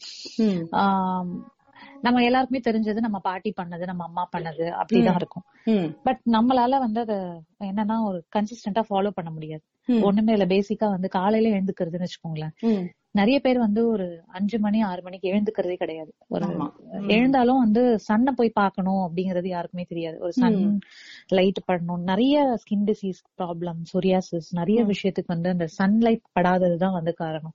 [2.02, 5.43] நம்ம எல்லாருக்குமே தெரிஞ்சது நம்ம பாட்டி பண்ணது நம்ம அம்மா பண்ணது அப்படிதான் இருக்கும்.
[6.02, 9.62] பட் நம்மளால வந்து அத என்னன்னா ஒரு கன்சிஸ்டன்டா ஃபாலோ பண்ண முடியாது.
[10.02, 10.45] ஒண்ணுமே இல்ல.
[10.45, 12.50] பேசிக்கா வந்து காலையில எழுந்துக்கிறதுன்னு வச்சுக்கோங்களேன்.
[13.18, 14.06] நிறைய பேர் வந்து ஒரு
[14.38, 16.11] அஞ்சு மணி ஆறு மணிக்கு எழுந்துக்கிறதே கிடையாது.
[16.28, 16.46] ஒரு.
[17.08, 20.16] எழுந்தாலும் வந்து சன்னை போய் பார்க்கணும் அப்படிங்கறது யாருக்குமே தெரியாது.
[20.18, 20.58] ஒரு சன்
[21.28, 27.54] லைட் படணும் நிறைய ஸ்கின் டிசீஸ் ப்ராப்ளம் சொரியாசிஸ் நிறைய விஷயத்துக்கு வந்து அந்த சன்லைட் படாததுதான் வந்து காரணம்.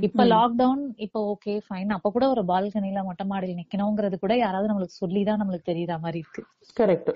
[0.00, 5.00] இப்ப லாக்டவுன் இப்ப ஓகே ஃபைன் அப்ப கூட ஒரு பால்கனில மொட்டை மாடியில் நிக்கணுங்கிறது கூட யாராவது நம்மளுக்கு
[5.02, 6.44] சொல்லிதான் நம்மளுக்கு தெரியுற மாதிரி இருக்கு.
[6.80, 7.10] கரெக்ட்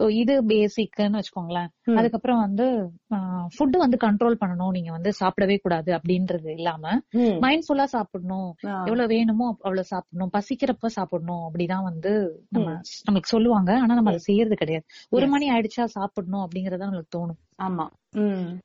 [0.00, 1.68] சோ இது பேசிக்னு வச்சுக்கோங்களேன்.
[1.96, 2.66] அதுக்கப்புறம் வந்து
[3.54, 4.72] ஃபுட் வந்து கண்ட்ரோல் பண்ணணும்.
[4.72, 6.94] நீங்க வந்து சாப்பிடவே கூடாது அப்படின்றது இல்லாம
[7.40, 8.50] மைண்ட்ஃபுல்லா சாப்பிடணும்.
[8.84, 10.30] எவ்வளவு வேணுமோ அவ்வளவு சாப்பிடணும்.
[10.32, 11.48] பசிக்கிறப்ப சாப்பிடணும்.
[11.48, 12.12] அப்படிதான் வந்து
[12.50, 12.68] நம்ம
[13.06, 13.78] நம்மளுக்கு சொல்லுவாங்க.
[13.78, 14.84] ஆனா நம்ம அதை செய்யறது கிடையாது.
[15.08, 17.40] ஒரு மணி ஆயிடுச்சா சாப்பிடணும் அப்படிங்கறத நம்மளுக்கு தோணும்.
[17.62, 17.86] ஆமா.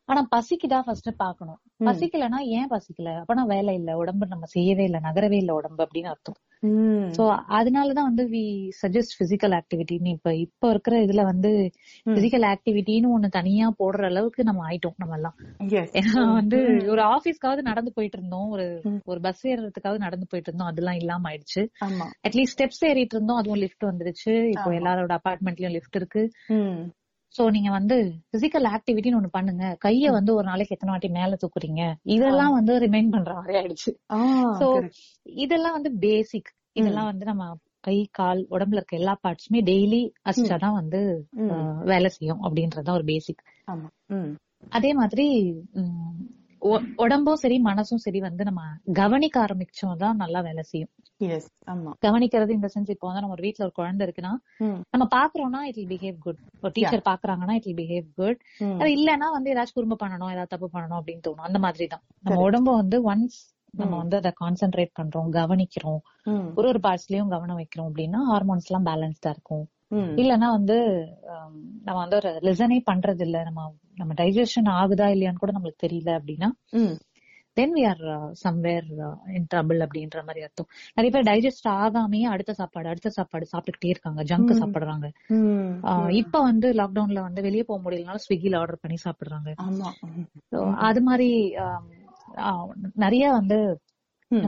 [0.10, 1.60] ஆனா பசிக்குதா ஃபர்ஸ்ட் பாக்கணும்.
[1.88, 3.10] பசிக்கலன்னா ஏன் பசிக்கல?
[3.22, 3.98] அப்பனா வேலை இல்ல.
[3.98, 5.00] உடம்பு நம்ம செய்யவே இல்ல.
[5.00, 6.38] நகரவே இல்ல உடம்பு அப்படின்னு அர்த்தம்.
[7.13, 7.24] சோ
[7.58, 8.44] அதனாலதான் வந்து வி
[8.82, 11.51] சஜஸ்ட் பிசிக்கல் ஆக்டிவிட்டின்னு இப்ப இப்ப இருக்கிற இதுல வந்து
[12.16, 15.38] பிசிக்கல் ஆக்டிவிட்டின்னு ஒண்ணு தனியா போடுற அளவுக்கு நம்ம ஆயிட்டோம் நம்ம எல்லாம்
[15.94, 16.57] ஏன்னா வந்து
[16.90, 18.50] ஒரு ஆபீஸ்க்காவது நடந்து போயிட்டு இருந்தோம்.
[18.50, 18.66] ஒரு
[19.05, 20.68] ஒரு பஸ் ஏறுறதுக்காவது நடந்து போயிட்டு இருந்தோம்.
[20.68, 21.62] அதெல்லாம் இல்லாம ஆயிடுச்சு.
[21.86, 22.05] ஆமா.
[22.27, 23.38] அட்லீஸ்ட் ஸ்டெப்ஸ் ஏறிட்டு இருந்தோம்.
[23.38, 24.33] அதுவும் லிஃப்ட் வந்துருச்சு.
[24.50, 26.24] இப்போ எல்லாரோட அபார்ட்மெண்ட்லயும் லிஃப்ட் இருக்கு.
[27.35, 27.96] சோ நீங்க வந்து
[28.37, 29.77] பிசிக்கல் ஆக்டிவிட்டின்னு ஒண்ணு பண்ணுங்க.
[29.85, 31.94] கைய வந்து ஒரு நாளைக்கு எத்தனை வாட்டி மேல தூக்குறீங்க?
[32.03, 33.92] இதெல்லாம் வந்து ரிமைண்ட் பண்ற மாதிரி ஆயிடுச்சு.
[34.59, 34.90] சோ.
[35.24, 41.27] இதெல்லாம் வந்து பேசிக் இதெல்லாம் வந்து நம்ம கை கால் உடம்புல இருக்க எல்லா பார்ட்ஸுமே டெய்லி அசிச்சாதான் வந்து
[41.83, 43.44] வேலை செய்யும் அப்படின்றதுதான் ஒரு பேசிக்
[44.70, 45.27] அதே மாதிரி
[46.98, 48.62] உடம்பும் சரி மனசும் சரி வந்து நம்ம
[49.00, 50.92] கவனிக்க ஆரம்பிச்சோம் தான் நல்லா வேலை செய்யும்.
[52.01, 54.34] கவனிக்கிறது இந்த சென்ஸ் இப்போ வந்து நம்ம ஒரு வீட்ல ஒரு குழந்தை இருக்குன்னா
[54.94, 58.40] நம்ம பாக்குறோம்னா இட் பிஹேவ் குட் ஒரு டீச்சர் பாக்குறாங்கன்னா இட் பிஹேவ் குட்.
[58.82, 61.48] அது இல்லன்னா வந்து ஏதாச்சும் குறும்பு பண்ணணும் ஏதாவது தப்பு பண்ணணும் அப்படின்னு தோணும்.
[61.50, 63.40] அந்த மாதிரி தான் நம்ம உடம்ப வந்து ஒன்ஸ்
[63.74, 66.00] நம்ம வந்து அதை கான்சென்ட்ரேட் பண்றோம் கவனிக்கிறோம்.
[66.56, 69.66] ஒரு ஒரு பார்ட்ஸ்லயும் கவனம் வைக்கிறோம் அப்படின்னா ஹார்மோன்ஸ் எல்லாம் பேலன்ஸ்டா இருக்கும்.
[69.92, 70.14] ம்.
[70.22, 70.77] இல்லன்னா வந்து
[71.86, 73.44] நம்ம வந்து ஒரு லிசனே பண்றது இல்ல.
[73.44, 73.62] நம்ம
[73.98, 76.50] நம்ம டைஜஷன் ஆகுதா இல்லையான்னு கூட நம்மளுக்கு தெரியல அப்படின்னா
[77.57, 78.01] then we are
[78.44, 78.88] somewhere
[79.33, 80.68] in trouble அப்படின்ற மாதிரி அர்த்தம்.
[80.96, 84.22] நிறைய பேர் டைஜஸ்ட் ஆகாமயே அடுத்த சாப்பாடு அடுத்த சாப்பாடு சாப்பிட்டுக்கிட்டே இருக்காங்க.
[84.24, 85.07] ஜங்க் சாப்பிடுறாங்க.
[86.18, 89.50] இப்ப வந்து லாக்டவுன்ல வந்து வெளியே போக முடியலனாலும் ஸ்விக்கில ஆர்டர் பண்ணி சாப்பிடுறாங்க.
[90.86, 91.29] அது மாதிரி
[92.44, 93.60] ஆஹ், நிறைய வந்து.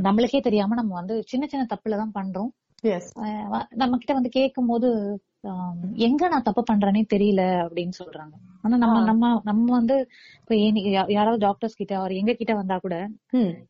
[0.05, 2.49] நம்மளுக்கே தெரியாம நம்ம வந்து சின்ன சின்ன தப்புல தான் பண்றோம்.
[3.75, 4.89] நம்ம கிட்ட வந்து கேட்கும் போது
[6.07, 8.33] எங்க நான் தப்பு பண்றேனே தெரியல அப்படின்னு சொல்றாங்க.
[8.61, 9.95] ஆனா நம்ம நம்ம நம்ம வந்து
[10.41, 10.55] இப்ப
[11.09, 12.95] யாராவது டாக்டர்ஸ் கிட்ட அவர் எங்க கிட்ட வந்தா கூட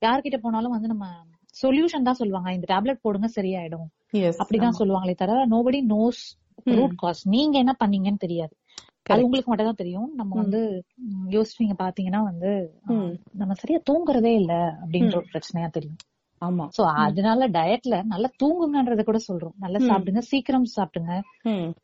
[0.02, 1.06] யார்கிட்ட போனாலும் வந்து நம்ம
[1.56, 2.50] சொல்யூஷன் தான் சொல்லுவாங்க.
[2.52, 3.88] இந்த டேப்லெட் போடுங்க சரியாயிடும்.
[4.42, 6.22] அப்படிதான் சொல்லுவாங்களே தவிர நோபடி நோஸ்
[6.72, 8.54] ரூட் காஸ் நீங்க என்ன பண்ணீங்கன்னு தெரியாது.
[9.06, 10.10] அது உங்களுக்கு மட்டும் தான் தெரியும்.
[10.16, 10.60] நம்ம வந்து
[11.04, 12.50] ம், யோசிச்சு நீங்க பாத்தீங்கன்னா வந்து
[13.34, 16.00] நம்ம சரியா தூங்குறதே இல்ல அப்படின்ற ஒரு பிரச்சனையா தெரியும்.
[16.42, 16.66] ஆமா.
[16.78, 19.54] சோ அதனால டயட்ல நல்லா தூங்குங்கன்றத கூட சொல்றோம்.
[19.58, 21.14] நல்லா சாப்பிடுங்க சீக்கிரம் சாப்பிடுங்க.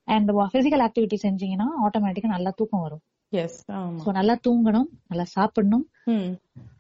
[0.04, 3.04] அண்ட் பிசிக்கல் ஆக்டிவிட்டி செஞ்சீங்கன்னா ஆட்டோமேட்டிக்கா நல்லா தூக்கம் வரும்.
[4.14, 5.86] நல்லா தூங்கணும் நல்லா சாப்பிடணும்.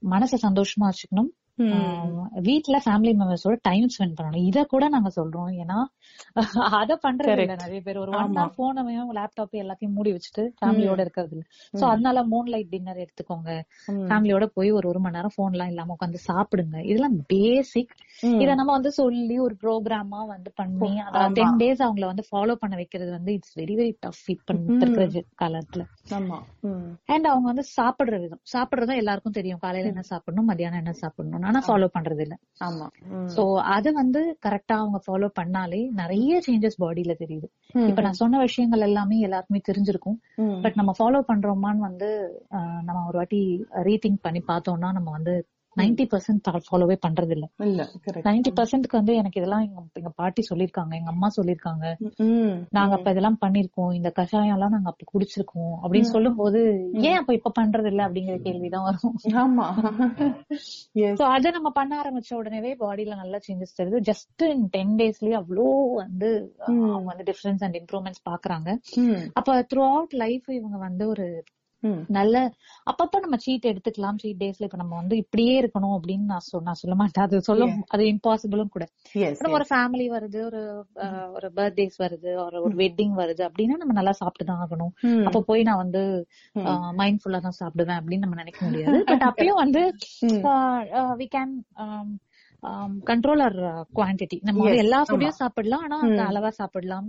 [0.09, 1.29] மனசை சந்தோஷமா வச்சுக்கணும்.
[2.47, 4.45] வீட்ல ஃபேமிலி மெம்பர்ஸோட டைம் ஸ்பெண்ட் பண்ணணும்.
[4.45, 5.51] இத கூட நாங்க சொல்றோம்.
[5.63, 5.77] ஏன்னா
[6.79, 7.97] அத பண்றது இல்ல நிறைய பேர்.
[8.01, 11.43] ஒரு ஒன் ஹவர் போனையும் லேப்டாப் எல்லாத்தையும் மூடி வச்சுட்டு ஃபேமிலியோட இருக்கிறது இல்ல.
[11.73, 13.49] சோ அதனால மூன் லைட் டின்னர் எடுத்துக்கோங்க
[14.05, 16.75] ஃபேமிலியோட போய் ஒரு ஒரு மணி நேரம் போன் எல்லாம் இல்லாம உட்காந்து சாப்பிடுங்க.
[16.89, 17.93] இதெல்லாம் பேசிக்
[18.39, 22.75] இத நம்ம வந்து சொல்லி ஒரு ப்ரோக்ராமா வந்து பண்ணி அதாவது டென் டேஸ் அவங்கள வந்து ஃபாலோ பண்ண
[22.81, 25.05] வைக்கிறது வந்து இட்ஸ் வெரி வெரி டஃப் இப்ப இருக்கிற
[25.41, 25.83] காலத்துல.
[27.09, 28.41] அண்ட் அவங்க வந்து சாப்பிடுற விதம்.
[28.51, 29.61] சாப்பிடுறதும் எல்லாருக்கும் தெரியும்.
[29.61, 32.87] காலையில என்ன சாப்பிடணும் மத்தியானம் என்ன சாப்பிடணும் பண்ணணும் ஆனா ஃபாலோ பண்றது இல்ல ஆமா.
[33.35, 37.47] சோ அத வந்து கரெக்டா அவங்க ஃபாலோ பண்ணாலே நிறைய சேஞ்சஸ் பாடியில தெரியுது.
[37.87, 40.17] இப்ப நான் சொன்ன விஷயங்கள் எல்லாமே எல்லாருக்குமே தெரிஞ்சிருக்கும்.
[40.61, 42.09] பட் நம்ம ஃபாலோ பண்றோமான்னு வந்து
[42.81, 43.41] நம்ம ஒரு வாட்டி
[43.83, 45.35] ரீதிங்க் பண்ணி பார்த்தோம்னா நம்ம வந்து
[45.77, 47.45] நைன்டி பர்சன்ட் ஃபாலோவே பண்றது இல்ல
[48.25, 51.85] நைன்டி பர்சன்ட்க்கு வந்து எனக்கு இதெல்லாம் எங்க எங்க பாட்டி சொல்லிருக்காங்க எங்க அம்மா சொல்லிருக்காங்க
[52.69, 56.61] நாங்க அப்ப இதெல்லாம் பண்ணிருக்கோம் இந்த கஷாயம் எல்லாம் நாங்க அப்ப குடிச்சிருக்கோம் அப்படின்னு சொல்லும் போது
[57.01, 59.15] ஏன் அப்ப இப்ப பண்றது இல்ல அப்படிங்கிற கேள்விதான் வரும்.
[59.39, 59.67] ஆமா.
[61.19, 63.99] சோ அத நம்ம பண்ண ஆரம்பிச்ச உடனே பாடியில நல்ல சேஞ்சஸ் தெரியுது.
[64.09, 66.29] ஜஸ்ட் இன் டென் டேஸ்லயே அவ்வளோ வந்து
[66.67, 68.69] அவங்க வந்து டிஃபரன்ஸ் அண்ட் இம்ப்ரூவ்மெண்ட்ஸ் பாக்குறாங்க.
[69.33, 71.27] அப்ப த்ரூ அவுட் லைஃப் இவங்க வந்து ஒரு
[72.09, 72.35] நல்ல
[72.87, 76.79] அப்பப்ப நம்ம சீட் எடுத்துக்கலாம் சீட் டேஸ்ல இப்ப நம்ம வந்து இப்படியே இருக்கணும் அப்படின்னு நான் சொல் நான்
[76.81, 77.25] சொல்ல மாட்டேன்.
[77.27, 78.85] அது சொல்ல அது இம்பாசிபிளும் கூட.
[79.35, 80.61] நம்ம ஒரு ஃபேமிலி வருது ஒரு
[81.33, 84.93] ஒரு பர்த்டேஸ் வருது ஒரு ஒரு வெட்டிங் வருது அப்படின்னா நம்ம நல்லா சாப்பிட்டு தான் ஆகணும்.
[85.27, 86.03] அப்ப போய் நான் வந்து
[87.01, 88.99] மைண்ட்ஃபுல்லா தான் சாப்பிடுவேன் அப்படின்னு நம்ம நினைக்க முடியாது.
[89.11, 89.83] பட் அப்பயும் வந்து
[91.19, 91.53] we can
[93.05, 93.57] control our
[93.95, 97.07] quantity நம்ம வந்து எல்லா ஃபுட்டையும் சாப்பிடலாம் ஆனா அந்த அளவா சாப்பிடலாம்.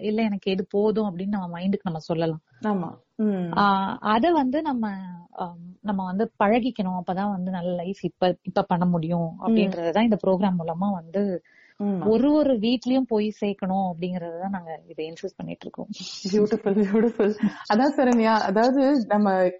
[0.00, 2.42] இல்ல எனக்கு எது போதும் அப்படின்னு நம்ம மைண்டுக்கு நம்ம சொல்லலாம்.
[4.00, 4.90] அத வந்து நம்ம
[5.80, 7.00] நம்ம வந்து பழகிக்கணும்.
[7.00, 11.42] அப்பதான் வந்து நல்ல லைஃப் இப்ப இப்ப பண்ண முடியும் அப்படின்றதுதான் இந்த ப்ரோக்ராம் மூலமா வந்து
[12.04, 15.90] ஒரு ஒரு வீட்லயும் போய் சேர்க்கணும் அப்படிங்கறதுதான் நாங்க இதை இன்சிஸ்ட் பண்ணிட்டு இருக்கோம்.
[16.32, 17.34] பியூட்டிஃபுல் பியூட்டிஃபுல்
[17.74, 19.50] அதான் சரண்யா அதாவது நம்ம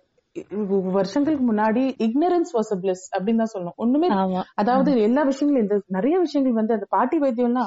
[0.96, 3.76] வருஷங்களுக்கு முன்னாடி இக்னரன்ஸ் வாஸ் பிளஸ் அப்படின்னு தான் சொல்லணும்.
[3.76, 4.08] ஒண்ணுமே
[4.54, 7.64] அதாவது எல்லா விஷயங்களும் இந்த நிறைய விஷயங்கள் வந்து அந்த பாட்டி வைத்தியம்னா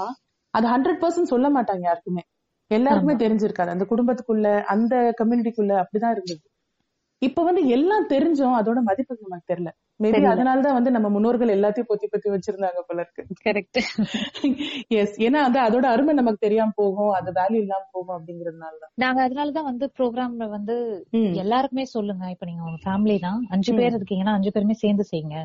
[0.53, 2.23] அது ஹண்ட்ரட் பர்சன்ட் சொல்ல மாட்டாங்க யாருக்குமே.
[2.71, 3.71] எல்லாருக்குமே தெரிஞ்சிருக்காது.
[3.75, 6.41] அந்த குடும்பத்துக்குள்ள அந்த கம்யூனிட்டிக்குள்ள அப்படிதான் இருந்தது.
[7.21, 8.55] இப்ப வந்து எல்லாம் தெரிஞ்சும்.
[8.57, 9.71] அதோட மதிப்பு நமக்கு தெரியல.
[9.99, 13.23] மேபி அதனாலதான் வந்து நம்ம முன்னோர்கள் எல்லாத்தையும் பொத்தி பொத்தி வச்சிருந்தாங்க போல இருக்கு.
[13.45, 13.77] கரெக்ட்
[14.93, 17.11] எஸ் ஏன்னா வந்து அதோட அருமை நமக்கு தெரியாம போகும்.
[17.11, 18.91] அது வேல்யூ இல்லாம போகும் அப்படிங்கறதுனாலதான்.
[18.95, 20.75] நாங்க அதனாலதான் வந்து ப்ரோக்ராம்ல வந்து.
[21.33, 22.25] எல்லாருக்குமே சொல்லுங்க.
[22.29, 23.39] இப்ப நீங்க உங்க ஃபேமிலி தான்.
[23.49, 25.37] அஞ்சு பேர் இருக்கீங்கன்னா அஞ்சு பேருமே சேர்ந்து செய்யுங்க.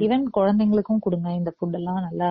[0.00, 1.28] ஈவன் குழந்தைங்களுக்கும் கொடுங்க.
[1.32, 2.30] இந்த ஃபுட் எல்லாம் நல்லா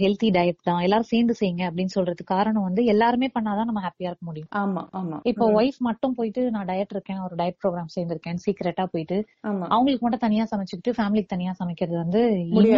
[0.00, 4.24] ஹெல்த்தி டயட் தான் எல்லாரும் சேர்ந்து செய்யுங்க அப்படின்னு சொல்றதுக்கு காரணம் வந்து எல்லாருமே பண்ணாதான் நம்ம ஹாப்பியா இருக்க
[4.26, 4.48] முடியும்.
[4.60, 5.18] ஆமா ஆமா.
[5.24, 9.66] இப்போ ஒய்ஃப் மட்டும் போயிட்டு நான் டயட் இருக்கேன் ஒரு டயட் ப்ரோக்ராம் சேர்ந்திருக்கேன் சீக்கிரட்டா போயிட்டு ஆமா.
[9.68, 12.22] அவங்களுக்கு மட்டும் தனியா சமைச்சுக்கிட்டு ஃபேமிலிக்கு தனியா சமைக்கிறது வந்து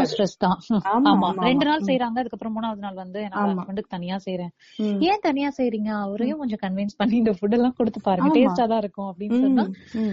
[0.05, 0.59] ஸ்ட்ரெஸ் தான்.
[0.93, 1.29] ஆமா, ஆமா.
[1.29, 3.47] ஆமா, ரெண்டு நாள் செய்யறாங்க அதுக்கப்புறம் மூணாவது நாள் வந்து ஆமா.
[3.53, 4.53] ஹஸ்பண்டுக்கு தனியா செய்யறேன்.
[5.09, 5.91] ஏன் தனியா செய்றீங்க?
[6.03, 8.33] அவரையும் கொஞ்சம் கன்வின்ஸ் பண்ணி இந்த ஃபுட் எல்லாம் கொடுத்து பாருங்க.
[8.39, 9.65] டேஸ்டா தான் இருக்கும் அப்படின்னு சொன்னா.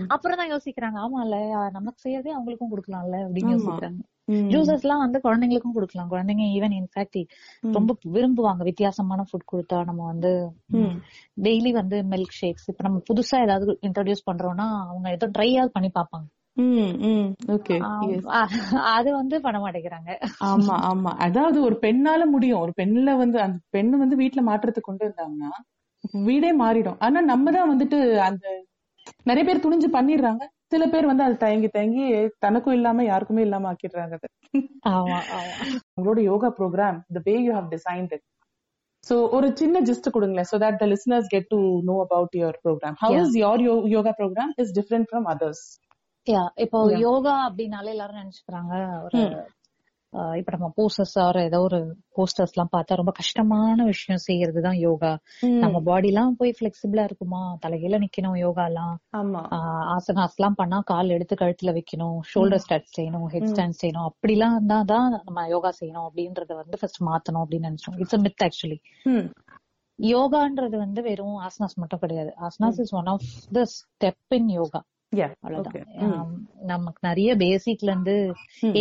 [0.09, 0.97] அப்புறம் தான் யோசிக்கிறாங்க.
[0.99, 1.35] ஆமால
[1.71, 3.57] நமக்கு செய்யறதே அவங்களுக்கும் கொடுக்கலாம்ல அப்படின்னு ஆமா.
[3.57, 3.99] யோசிக்கிறாங்க.
[4.51, 6.09] ஜூசஸ் எல்லாம் வந்து குழந்தைங்களுக்கும் கொடுக்கலாம்.
[6.09, 7.19] குழந்தைங்க ஈவன் இன்ஃபேக்ட்
[7.71, 8.63] ரொம்ப விரும்புவாங்க.
[8.63, 10.31] வித்தியாசமான ஃபுட் கொடுத்தா நம்ம வந்து
[11.41, 15.91] டெய்லி வந்து மில்க் ஷேக்ஸ் இப்ப நம்ம புதுசா ஏதாவது இன்ட்ரோடியூஸ் பண்றோம்னா அவங்க ஏதோ ட்ரையாவது பண்ணி.
[18.31, 18.53] ஆஹ்
[18.95, 20.09] அது வந்து பண்ண மாட்டேங்கிறாங்க.
[20.43, 21.11] ஆமா ஆமா.
[21.17, 22.59] அதாவது ஒரு பெண்ணால முடியும்.
[22.59, 25.51] ஒரு பெண்ணுல வந்து அந்த பெண்ணு வந்து வீட்டுல மாற்றத்தை கொண்டு வந்தாங்கன்னா
[26.23, 26.99] வீடே மாறிடும்.
[26.99, 28.45] ஆனா நம்ம தான் வந்துட்டு அந்த
[29.23, 30.43] நிறைய பேர் துணிஞ்சு பண்ணிடுறாங்க.
[30.71, 34.27] சில பேர் வந்து அது தயங்கி தயங்கி தனக்கும் இல்லாம யாருக்குமே இல்லாம ஆக்கிடுறாங்க அதை.
[36.01, 38.25] உங்களோட yoga program the way you have designed it
[39.09, 42.95] so ஒரு சின்ன ஜிஸ்ட் கொடுங்களேன் that the listeners get to know about your program.
[42.95, 45.59] How is your yo- yoga program is different from others?
[46.27, 48.73] யா இப்போ யோகா அப்படின்னாலே எல்லாரும் நினைச்சுக்கிறாங்க.
[49.03, 49.45] ஒரு ஆஹ்
[50.13, 51.79] இப்ப நம்ம போஸ்டர்ஸ் ஆர் ஏதோ ஒரு
[52.17, 55.11] போஸ்டர்ஸ் எல்லாம் பார்த்தா ரொம்ப கஷ்டமான விஷயம் செய்யறது தான் யோகா
[55.63, 57.41] நம்ம பாடி எல்லாம் போய் பிளெக்சிபிளா இருக்குமா?
[57.63, 58.95] தலைகீழ நிக்கணும் யோகா எல்லாம்
[59.95, 64.07] ஆசனாஸ் எல்லாம் பண்ணா கால் எடுத்து கழுத்துல வைக்கணும் ஷோல்டர் ஸ்டாட் செய்யணும் ஹெட் ஸ்டாண்ட் செய்யணும்.
[64.09, 67.99] அப்படிலாம் இருந்தா தான் நம்ம யோகா செய்யணும் அப்படின்றத வந்து ஃபர்ஸ்ட் மாத்தணும் அப்படின்னு நினைச்சோம்.
[68.03, 68.79] இட்ஸ் மித் ஆக்சுவலி
[69.99, 72.31] யோகான்றது வந்து வெறும் ஆசனாஸ் மட்டும் கிடையாது.
[72.47, 74.81] Asanas is one of the step in yoga
[75.43, 75.75] அவ்வளவுதான்.
[76.63, 78.15] நமக்கு நிறைய பேசிக்ல இருந்து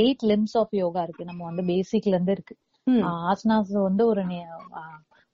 [0.01, 1.25] எயிட் லிம்ஸ் ஆஃப் யோகா இருக்கு.
[1.25, 2.55] நம்ம வந்து பேசிக்ல இருந்து இருக்கு.
[3.25, 4.23] ஆசனாஸ் வந்து ஒரு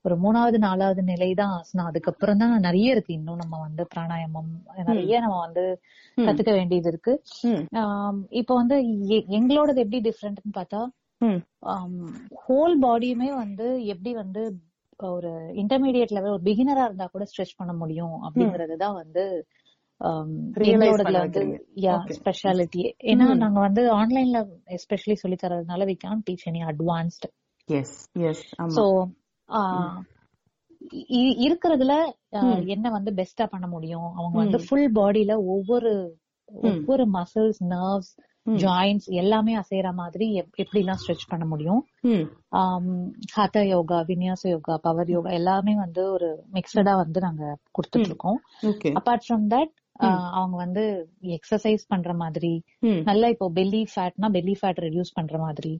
[0.04, 1.82] ஒரு மூணாவது நாலாவது நிலை தான் ஆசனா.
[1.90, 3.12] அதுக்கப்புறம் தான் நிறைய இருக்கு.
[3.12, 4.50] இன்னும் நம்ம வந்து பிராணாயாமம்
[4.90, 5.64] நிறைய நம்ம வந்து
[6.18, 7.12] கத்துக்க வேண்டியது இருக்கு.
[8.40, 8.76] இப்போ வந்து
[9.30, 10.80] எங்களோடது எப்படி டிஃப்ரெண்ட்னு பார்த்தா
[12.42, 14.42] ஹோல் பாடியுமே வந்து எப்படி வந்து
[15.00, 15.30] ஒரு
[15.62, 19.24] இன்டர்மீடியட் லெவல் ஒரு பிகினரா இருந்தா கூட ஸ்ட்ரெச் பண்ண முடியும் அப்படிங்கறது தான் வந்து
[20.70, 21.42] எங்களோடதுல பண்ண வந்து.
[21.82, 21.94] யா.
[22.16, 24.40] ஸ்பெஷாலிட்டி ஏன்னா நாங்க வந்து ஆன்லைன்ல
[24.74, 27.26] எஸ்பெஷலி சொல்லி தரதுனால we can teach any advanced
[28.20, 28.72] yes ஆமா.
[28.76, 28.84] சோ
[31.44, 31.92] இருக்கிறதுல
[32.34, 34.14] ஆ, என்ன வந்து பெஸ்டா பண்ண முடியும்?
[34.14, 35.92] அவங்க வந்து ஃபுல் பாடியில ஒவ்வொரு
[36.62, 38.12] ஒவ்வொரு மசில்ஸ் நர்வ்ஸ்
[38.56, 41.80] ஜாயிண்ட்ஸ் எல்லாமே அசைற மாதிரி எப்- எப்படி எல்லாம் ஸ்ட்ரெச் பண்ண முடியும்?
[42.06, 42.26] ம்
[43.36, 48.38] ஹாத்தா யோகா விநியாச யோகா பவர் யோகா எல்லாமே வந்து ஒரு மிக்சடா வந்து நாங்க கொடுத்துட்டு இருக்கோம்
[48.94, 49.72] அபார்ட் ஃப்ரம் தட்
[50.32, 50.82] அவங்க வந்து
[51.36, 52.52] எக்ஸசைஸ் பண்ற மாதிரி
[53.04, 55.72] நல்லா இப்போ பெல்லி ஃபேட்னா பெல்லி ஃபேட் ரெடியூஸ் பண்ற மாதிரி.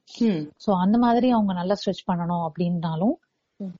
[0.64, 3.16] சோ அந்த மாதிரி அவங்க நல்லா ஸ்ட்ரெச் பண்ணணும் அப்படின்னாலும்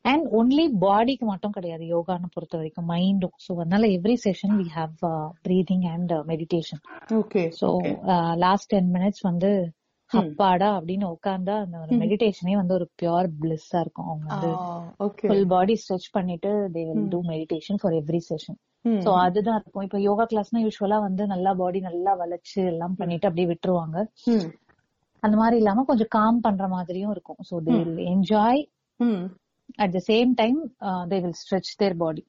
[0.05, 4.92] அண்ட் ஒன்லி பாடிக்கு மட்டும் கிடையாது யோகான்னு பொறுத்த வரைக்கும் மைண்டும் சோ அதனால every session we have
[5.42, 6.83] breathing and meditation
[7.14, 7.68] okay so
[8.37, 9.51] last ten minutes வந்து
[10.11, 14.09] அப்பாடா அப்படின்னு உட்கார்ந்தா அந்த ஒரு மெடிடேஷனே வந்து ஒரு பியூர் பிளிஸ்ஸா இருக்கும்.
[14.09, 14.51] அவங்க வந்து
[15.31, 18.59] ஃபுல் பாடி ஸ்ட்ரெச் பண்ணிட்டு they will do meditation for every session
[19.05, 19.85] so அதுதான் இருக்கும்.
[19.85, 23.97] இப்ப யோகா கிளாஸ்னா யூஸ்வலா வந்து நல்லா பாடி நல்லா வளைச்சு எல்லாம் பண்ணிட்டு அப்படியே விட்டுருவாங்க.
[25.23, 27.40] அந்த மாதிரி இல்லாம கொஞ்சம் காம் பண்ற மாதிரியும் இருக்கும்.
[27.49, 28.62] So they will enjoy
[29.79, 30.59] at the same time
[31.11, 32.23] they will stretch their body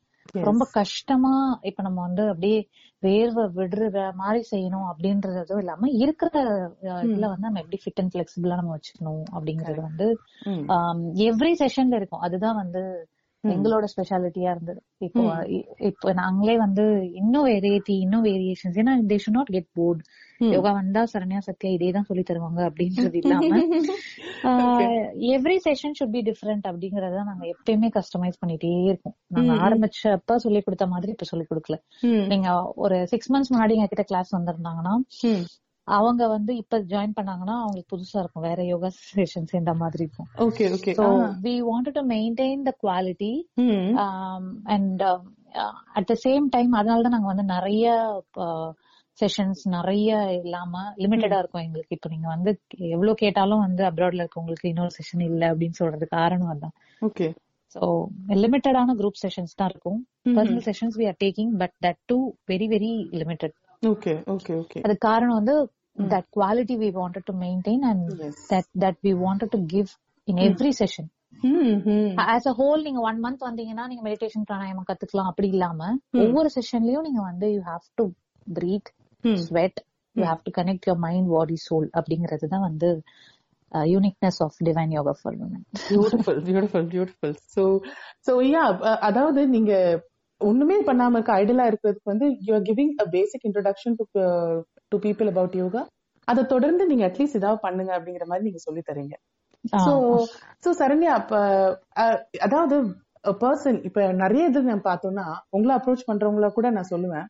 [0.44, 1.34] ரொம்ப கஷ்டமா
[1.70, 2.60] இப்ப நம்ம வந்து அப்படியே
[3.04, 3.84] வேர்வை விடுற
[4.16, 6.32] மாதிரி செய்யணும் அப்படின்றதும் இல்லாம இருக்கிற
[6.86, 10.08] அஹ், இதுல வந்து நம்ம எப்படி ஃபிட் அண்ட் பிளெக்சிபிளா நம்ம வச்சுக்கணும் அப்படிங்கறது வந்து
[11.28, 12.24] எவ்ரி செஷன்ல இருக்கும்.
[12.28, 12.82] அதுதான் வந்து
[13.54, 14.80] எங்களோட ஸ்பெஷாலிட்டியா இருந்தது.
[15.08, 15.24] இப்போ
[15.90, 16.84] இப்போ நாங்களே வந்து
[17.22, 20.02] இன்னும் வெரைட்டி இன்னும் வேரியேஷன்ஸ் ஏன்னா they should not get bored
[20.54, 23.60] yoga வந்தா சரண்யா சத்யா இதே தான் சொல்லி தருவாங்க அப்படின்றது இல்லாம
[25.36, 29.16] every session should be different அப்படிங்கறத நாங்க எப்பயுமே கஸ்டமைஸ் பண்ணிட்டே இருக்கோம்.
[29.36, 31.78] நாங்க ஆரம்பிச்சப்ப சொல்லி கொடுத்த மாதிரி இப்ப சொல்லி கொடுக்கல.
[32.32, 32.50] நீங்க
[32.86, 34.96] ஒரு சிக்ஸ் மந்த்ஸ் முன்னாடி எங்க கிட்ட கிளாஸ் வந்திருந்தாங்கன்னா
[35.88, 38.46] அவங்க வந்து இப்ப ஜாயின் பண்ணாங்கன்னா அவங்களுக்கு புதுசா இருக்கும்.
[38.48, 40.30] வேற யோகா செஷன் சேர்ந்த மாதிரி இருக்கும்.
[40.46, 41.06] Okay okay so
[41.46, 43.34] we wanted to maintain the quality
[44.76, 45.04] and
[45.98, 47.86] at the same time அதனால தான் நாங்க வந்து நிறைய
[49.18, 50.10] செஷன்ஸ் நிறைய
[50.42, 50.72] இல்லாம
[51.04, 51.96] லிமிட்டடா இருக்கும் எங்களுக்கு.
[51.98, 52.52] இப்போ நீங்க வந்து
[52.96, 57.28] எவ்வளவு கேட்டாலும் வந்து அப்ராட்ல இருக்கவங்களுக்கு இன்னொரு செஷன் இல்ல அப்படின்னு சொல்றது காரணம் அதான் ஓகே
[57.76, 57.82] ஸோ
[58.44, 60.02] லிமிட்டடான குரூப் செஷன்ஸ் தான் இருக்கும்.
[60.36, 62.18] Personal sessions we are taking but that too
[62.48, 65.56] very very limited okay okay okay அதுக்கு காரணம் வந்து
[66.14, 68.08] that quality we wanted to maintain and.
[68.50, 69.92] That that we wanted to give
[70.28, 71.10] in every session
[72.26, 75.30] as a whole நீங்க one month வந்தீங்கன்னா நீங்க meditation பிராணாயாமம் கத்துக்கலாம்.
[75.32, 75.90] அப்படி இல்லாம
[76.24, 78.06] ஒவ்வொரு செஷன்லயும் நீங்க வந்து you have to
[78.48, 78.92] breathe
[79.44, 79.80] sweat
[80.16, 82.90] you have to connect your mind body soul அப்படிங்கிறது தான் வந்து
[83.90, 87.64] uniqueness of divine yoga for women beautiful beautiful beautiful so
[88.28, 88.64] so yeah
[89.02, 89.74] அதாவது நீங்க
[90.42, 94.06] ஒண்ணுமே பண்ணாம இருக்க ஐடலா இருக்கிறதுக்கு வந்து you are giving a basic introduction to
[94.92, 95.82] to people about yoga
[96.28, 99.16] அதை தொடர்ந்து நீங்க அட்லீஸ்ட் ஏதாவது பண்ணுங்க அப்படிங்கிற மாதிரி நீங்க சொல்லி தரீங்க.
[99.80, 99.92] சோ
[100.64, 101.34] சோ சரண்யா அப்ப
[102.48, 102.76] அதாவது
[103.42, 107.28] பர்சன் இப்ப நிறைய இது நான் பார்த்தோம்னா உங்களை அப்ரோச் பண்றவங்கள கூட நான் சொல்லுவேன்.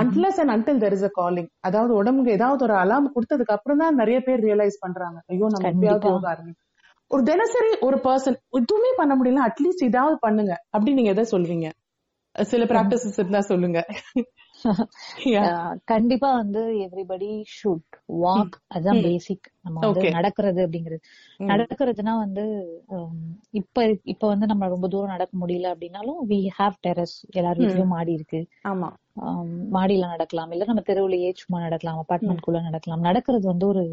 [0.00, 3.98] Unless and until there is a calling அதாவது உடம்புக்கு ஏதாவது ஒரு அலாம் கொடுத்ததுக்கு அப்புறம் தான்
[4.00, 5.18] நிறைய பேர் ரியலைஸ் பண்றாங்க.
[5.32, 6.08] ஐயோ நம்ம எப்பயாவது.
[6.08, 6.34] யோகா
[7.10, 10.52] ஒரு தினசரி ஒரு பர்சன் எதுவுமே பண்ண முடியல அட்லீஸ்ட் இதாவது பண்ணுங்க.
[10.74, 11.66] அப்படி நீங்க எதை சொல்வீங்க?
[12.44, 13.78] சில பிராக்டிசஸ் இருந்தா சொல்லுங்க.
[15.84, 20.04] கண்டிப்பா வந்து எவ்ரிபடி ஷுட் வாக் அதுதான் பேசிக் நம்ம வந்து.
[20.10, 21.02] நடக்கிறது அப்படிங்கிறது.
[21.40, 22.44] நடக்கிறதுனா வந்து
[23.50, 28.12] இப்ப இப்ப வந்து நம்ம ரொம்ப தூரம் நடக்க முடியல அப்படின்னாலும் வி ஹாவ் டெரஸ் எல்லார் வீட்லயும் மாடி
[28.12, 28.88] இருக்கு ஆமா.
[29.76, 30.50] மாடியில நடக்கலாம்.
[30.54, 33.02] இல்ல நம்ம தெருவுலயே சும்மா நடக்கலாம் அபார்ட்மெண்ட் குள்ள நடக்கலாம்.
[33.08, 33.84] நடக்கிறது வந்து ஒரு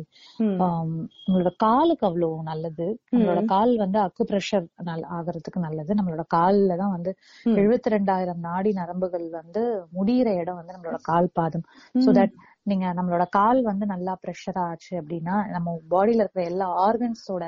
[1.28, 2.88] நம்மளோட காலுக்கு அவ்வளவு நல்லது.
[3.14, 4.68] நம்மளோட கால் வந்து அக்கு பிரஷர்
[5.18, 5.92] ஆகிறதுக்கு நல்லது.
[6.00, 7.14] நம்மளோட கால்ல தான் வந்து
[7.56, 9.64] எழுபத்தி ரெண்டாயிரம் நாடி நரம்புகள் வந்து
[9.98, 11.66] முடியிற இடம் வந்து நம்மளோட கால் பாதம்.
[11.96, 17.45] சோ தட் நீங்க நம்மளோட கால் வந்து நல்லா ப்ரெஷர் ஆச்சு அப்படின்னா நம்ம பாடியில இருக்கிற எல்லா ஆர்கன்ஸோட.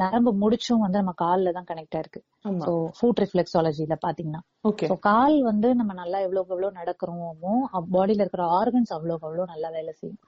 [0.00, 2.20] நரம்பு முடிச்சும் வந்து நம்ம கால்ல தான் கனெக்ட் ஆயிருக்கு.
[2.64, 4.42] சோ ஃபுட் ரிஃப்ளெக்ஸாலஜில பாத்தீங்கன்னா.
[4.90, 7.54] சோ கால் வந்து நம்ம நல்லா எவ்வளவுக்கு எவ்வளவு நடக்கிறோமோ
[7.94, 10.20] பாடியில இருக்கிற ஆர்கன்ஸ் அவ்வளவுக்கு அவ்வளவு நல்லா வேலை செய்யும்.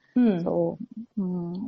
[0.44, 0.52] சோ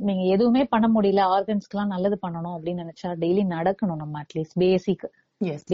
[0.09, 5.07] நீங்க எதுவுமே பண்ண முடியல ஆர்கன்ஸ்க்கு எல்லாம் நல்லது பண்ணணும் அப்படின்னு நினைச்சா டெய்லி நடக்கணும் நம்ம அட்லீஸ்ட் பேசிக்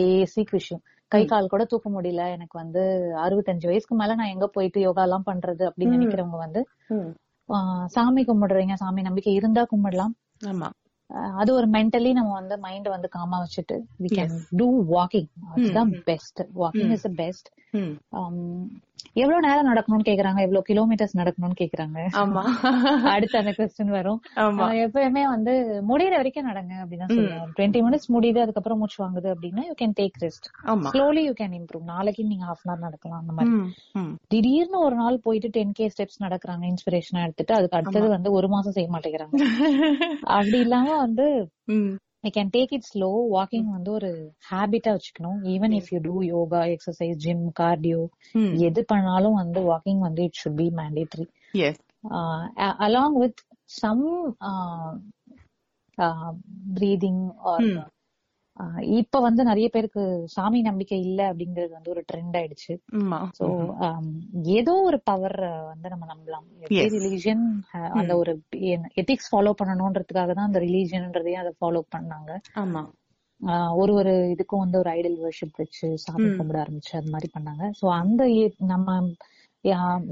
[0.01, 0.83] பேசிக் விஷயம்.
[1.13, 2.23] கை கால் கூட தூக்க முடியல.
[2.31, 2.83] எனக்கு வந்து
[3.17, 6.63] அறுபத்தஞ்சு வயசுக்கு மேல நான் எங்க போயிட்டு யோகா எல்லாம் பண்றது அப்படின்னு நினைக்கிறவங்க வந்து
[7.89, 10.15] சாமி கும்பிடுறீங்க சாமி நம்பிக்கை இருந்தா கும்பிடலாம்.
[10.47, 10.69] ஆமா.
[11.37, 16.41] அது ஒரு மென்டலி நம்ம வந்து மைண்ட் வந்து காமா வச்சுட்டு வி கேன் டூ வாக்கிங் அதுதான் பெஸ்ட்
[16.59, 17.49] வாக்கிங் இஸ் பெஸ்ட்.
[19.17, 21.99] எவ்வளவு நேரம் நடக்கணும்னு கேக்குறாங்க எவ்வளவு கிலோமீட்டர்ஸ் நடக்கணும்னு கேக்குறாங்க.
[22.19, 22.43] ஆமா.
[23.09, 24.21] அடுத்து அந்த கொஸ்டின் வரும்.
[24.83, 25.53] எப்பயுமே வந்து
[25.89, 27.53] முடியிற வரைக்கும் நடங்க அப்படின்னு சொல்லுவாங்க.
[27.57, 30.49] டுவெண்ட்டி மினிட்ஸ் முடியுது அதுக்கப்புறம் மூச்சு வாங்குது அப்படின்னா you can take rest
[30.91, 33.55] slowly you can improve நாளைக்கு நீங்க ஹாஃப் அன் அவர் நடக்கலாம் அந்த மாதிரி.
[34.29, 38.73] திடீர்னு ஒரு நாள் போயிட்டு டென் கே ஸ்டெப்ஸ் நடக்கிறாங்க இன்ஸ்பிரேஷனா எடுத்துட்டு அதுக்கு அடுத்தது வந்து ஒரு மாசம்
[38.73, 39.33] செய்ய மாட்டேங்கிறாங்க.
[40.37, 41.27] அப்படி இல்லாம வந்து.
[42.25, 44.11] I can take it slow walking வந்து ஒரு
[44.51, 45.41] ஹேபிட்டா வச்சுக்கணும்.
[45.55, 48.01] Even if you do yoga exercise gym cardio.
[48.69, 51.77] எது பண்ணாலும் வந்து வாக்கிங் வந்து it should be mandatory Yes.
[52.87, 53.41] Along with
[53.81, 54.03] some
[56.75, 57.69] breathing or
[58.99, 60.03] இப்ப வந்து நிறைய பேருக்கு
[60.35, 62.75] சாமி நம்பிக்கை இல்ல அப்படிங்கிறது வந்து ஒரு ட்ரெண்ட் ஆயிடுச்சு.
[63.39, 63.47] சோ
[64.55, 65.37] ஏதோ ஒரு பவர்
[65.73, 66.47] வந்து நம்ம நம்பலாம்.
[66.95, 67.45] ரிலீஜியன்
[67.97, 68.33] அந்த ஒரு
[68.97, 72.31] எத்திக்ஸ் ஃபாலோ பண்ணணும்ன்றதுக்காக தான் அந்த ரிலீஜியன்ன்றதையும் அதை ஃபாலோ பண்ணாங்க.
[72.63, 72.83] ஆமா.
[73.77, 77.65] ஒரு ஒரு இதுக்கும் வந்து ஒரு ஐடல் வர்ஷிப் வச்சு சாமி கும்பிட ஆரம்பிச்சு அது மாதிரி பண்ணாங்க.
[77.81, 78.23] சோ அந்த
[78.67, 78.89] நம்ம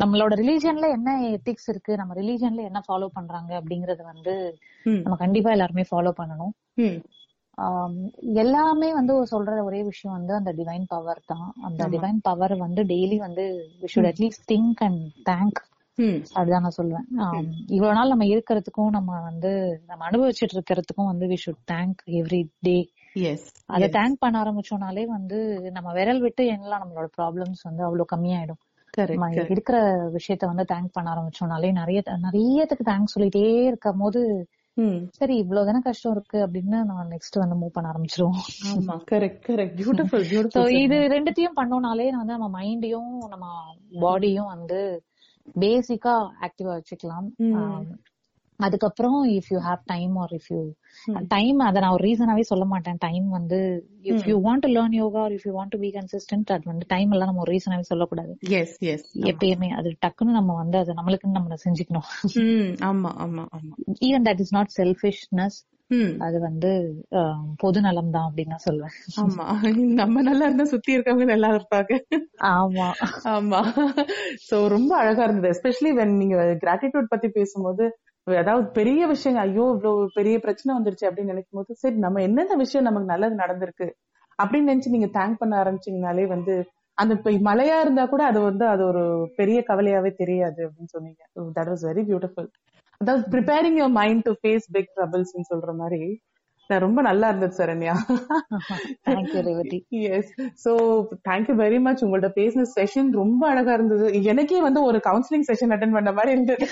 [0.01, 1.93] நம்மளோட ரிலீஜியன்ல என்ன எத்திக்ஸ் இருக்கு?
[1.97, 4.35] நம்ம ரிலீஜியன்ல என்ன ஃபாலோ பண்றாங்க அப்படிங்கறது வந்து.
[5.05, 6.53] நம்ம கண்டிப்பா எல்லாருமே ஃபாலோ பண்ணணும்.
[8.35, 11.53] எல்லாமே வந்து சொல்ற ஒரே விஷயம் வந்து அந்த டிவைன் பவர் தான்.
[11.63, 13.45] அந்த டிவைன் பவர் வந்து டெய்லி வந்து
[13.81, 15.61] we should at least think and thank
[16.33, 17.07] அதுதான் நான் சொல்லுவேன்
[17.67, 19.53] இவ்வளவு நாள் நம்ம இருக்கிறதுக்கும் நம்ம வந்து
[19.87, 22.77] நம்ம அனுபவிச்சுட்டு இருக்கிறதுக்கும் வந்து we should thank every day
[23.67, 25.39] அதை தேங்க் பண்ண ஆரம்பிச்சோம்னாலே வந்து
[25.71, 28.61] நம்ம விரல் விட்டு எண்ணலாம் நம்மளோட ப்ராப்ளம்ஸ் வந்து அவ்வளவு கம்மியாயிடும்.
[29.49, 29.77] இருக்கிற
[30.13, 34.21] விஷயத்த வந்து தேங்க் பண்ண ஆரம்பிச்சோம்னாலே நிறைய நிறையத்துக்கு தேங்க்ஸ் சொல்லிட்டே இருக்கும் போது
[35.11, 38.41] சரி இவ்வளவு தானே கஷ்டம் இருக்கு அப்படின்னு நம்ம நெக்ஸ்ட் வந்து மூவ் பண்ண ஆரம்பிச்சிருவோம்.
[38.71, 38.97] ஆமா.
[39.11, 43.47] Correct correct beautiful so beautiful இது ரெண்டுத்தையும் பண்ணோம்னாலே வந்து நம்ம மைண்டையும் நம்ம
[44.01, 44.81] பாடியும் வந்து
[45.61, 47.29] பேசிக்கா ஆக்டிவா வச்சுக்கலாம்.
[48.61, 50.61] அதுக்கப்புறம் if you have time or if you
[51.29, 52.99] time அதை நான் ஒரு ரீசனாவே சொல்ல மாட்டேன்.
[52.99, 53.59] டைம் வந்து
[54.11, 56.87] if you want to learn yoga or if you want to be consistent அது வந்து
[56.89, 58.33] டைம் எல்லாம் நம்ம ஒரு ரீசனாவே சொல்லக்கூடாது.
[58.55, 62.09] எஸ் எஸ் எப்பயுமே அது டக்குன்னு நம்ம வந்து அது நம்மளுக்குன்னு நம்ம செஞ்சுக்கணும்.
[62.45, 63.73] ம் ஆமா ஆமா ஆமா.
[64.09, 65.61] Even that is not selfishness
[66.21, 66.71] அது வந்து
[67.57, 69.45] பொது நலம் தான் அப்படின்னு சொல்லுவேன் ஆமா.
[70.01, 71.93] நம்ம நல்லா இருந்தா சுத்தி இருக்கவங்க நல்லா இருப்பாங்க.
[72.53, 72.87] ஆமா.
[73.33, 73.61] ஆமா.
[74.49, 75.53] சோ ரொம்ப அழகா இருந்தது.
[75.55, 77.87] எஸ்பெஷலி வென் நீங்க கிராட்டிடியூட் பத்தி பேசும்போது
[78.27, 82.85] அதாவது பெரிய விஷயம் ஐயோ இவ்வளவு பெரிய பிரச்சனை வந்துருச்சு அப்படின்னு நினைக்கும் போது சரி நம்ம என்னென்ன விஷயம்
[82.85, 83.89] நமக்கு நல்லது நடந்திருக்கு
[84.39, 86.55] அப்படின்னு நினைச்சு நீங்க தேங்க் பண்ண ஆரம்பிச்சீங்கனாலே வந்து
[86.99, 89.03] அந்த மழையா இருந்தா கூட அது வந்து அது ஒரு
[89.37, 91.23] பெரிய கவலையாவே தெரியாது அப்படின்னு சொன்னீங்க.
[91.57, 92.49] தட் வாஸ் வெரி பியூட்டிஃபுல்
[93.01, 96.03] அதாவது preparing your mind to face big troubles சொல்ற மாதிரி
[96.71, 97.95] ரொம்ப நல்லா இருந்தது Saranya
[99.07, 99.79] thank you Revathi.
[100.11, 100.31] Yes
[100.65, 100.73] so
[101.29, 104.07] thank you very much உங்கள்ட்ட பேசின செஷன் ரொம்ப அழகா இருந்தது.
[104.25, 106.65] எனக்கே வந்து ஒரு கவுன்சிலிங் செஷன் அட்டன் பண்ண மாதிரி இருந்தது.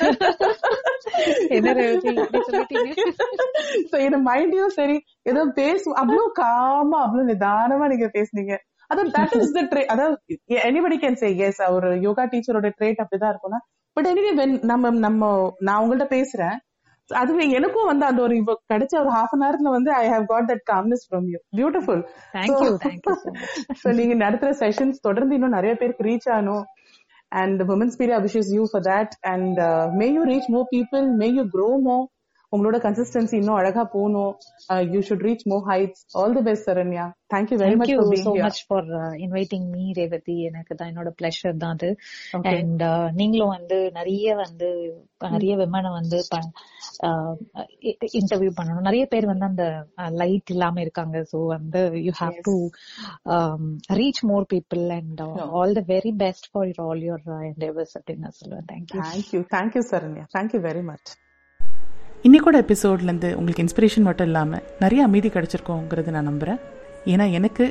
[3.98, 4.96] என்ன மைண்டையும் சரி.
[5.22, 8.54] ஏதோ பேசு அவ்வளவு காமா அவ்வளவு நிதானமா நீங்க பேசுனீங்க.
[8.90, 10.16] தட் இஸ் த ட்ரே அதாவது
[10.64, 13.60] எனிபடி கேன் சே எஸ் ஒரு யோகா டீச்சரோட ட்ரேட் அப்படிதான் இருக்கும்னா.
[13.96, 15.22] பட் எனிவே வென் நம்ம நம்ம
[15.60, 16.56] நான் உங்கள்ட்ட பேசுறேன்.
[17.10, 20.48] அதுவே எனக்கும் வந்து அந்த ஒரு இப்ப கிடைச்ச ஒரு ஹாஃப் அன் ஹவர்ல வந்து I have got
[20.50, 22.02] that calmness from you beautiful
[23.82, 26.64] so நீங்க நடத்துற செஷன்ஸ் தொடர்ந்து இன்னும் நிறைய பேருக்கு ரீச் ஆகணும்.
[27.32, 27.60] And
[27.98, 29.60] Wominspiria wishes you for that and
[30.00, 31.96] may you reach more people may you grow more
[32.54, 34.32] உங்களோட கன்சிஸ்டன்சி இன்னும் அழகா போகணும்.
[34.94, 37.92] You should reach more heights all the best Saranya thank you very much
[38.24, 38.88] so much for
[39.26, 41.90] inviting me Revathi எனக்கு தான் என்னோட pleasure தான் அது.
[42.52, 42.82] And
[43.20, 44.68] நீங்களும் வந்து நிறைய வந்து
[45.34, 46.18] நிறைய விமனை வந்து
[48.20, 48.86] இன்டர்வியூ பண்ணணும்.
[48.88, 49.64] நிறைய பேர் வந்து அந்த
[50.22, 51.18] லைட் இல்லாம இருக்காங்க.
[51.32, 52.54] சோ வந்து you have to
[54.00, 55.22] reach more people and
[55.60, 58.68] all the very best for all your endeavours அப்படின்னு நான் சொல்லுவேன்.
[58.72, 61.12] Thank you thank you thank you Saranya thank you very much
[62.24, 66.60] இன்னைக்கூட எபிசோட்லேருந்து உங்களுக்கு இன்ஸ்பிரேஷன் மட்டும் இல்லாமல் நிறைய அமைதி கிடச்சிருக்கோங்கிறது நான் நம்புகிறேன்
[67.12, 67.64] ஏன்னா எனக்கு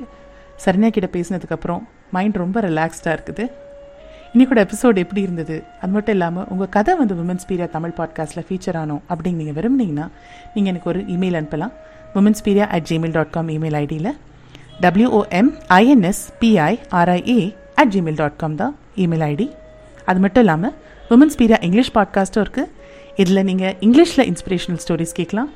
[0.66, 3.44] சரண்யா கிட்ட பேசினதுக்கப்புறம் மைண்ட் ரொம்ப ரிலாக்ஸ்டாக இருக்குது.
[4.34, 5.56] இன்னைக்கூட எபிசோடு எப்படி இருந்தது?
[5.82, 10.06] அது மட்டும் இல்லாமல் உங்கள் கதை வந்து உமன்ஸ் பீரியா தமிழ் பாட்காஸ்ட்டில் ஃபீச்சர் ஆனோம் அப்படின்னு நீங்கள் விரும்புனீங்கன்னா
[10.54, 11.74] நீங்கள் எனக்கு ஒரு இமெயில் அனுப்பலாம்.
[12.46, 14.12] Wominspiria at Gmail dot com email ஐடியில்
[14.82, 17.40] W O M I N S P I R I A
[17.76, 19.48] at Gmail dot com தான் இமெயில் ஐடி
[20.06, 20.76] அது மட்டும் இல்லாமல்
[21.10, 22.70] உமன்ஸ் பீரியா இங்கிலீஷ் பாட்காஸ்ட்டும் இருக்குது
[23.20, 25.50] இதில் நீங்கள் இங்கிலீஷில் இன்ஸ்பிரேஷனல் ஸ்டோரிஸ் கேட்கலாம்.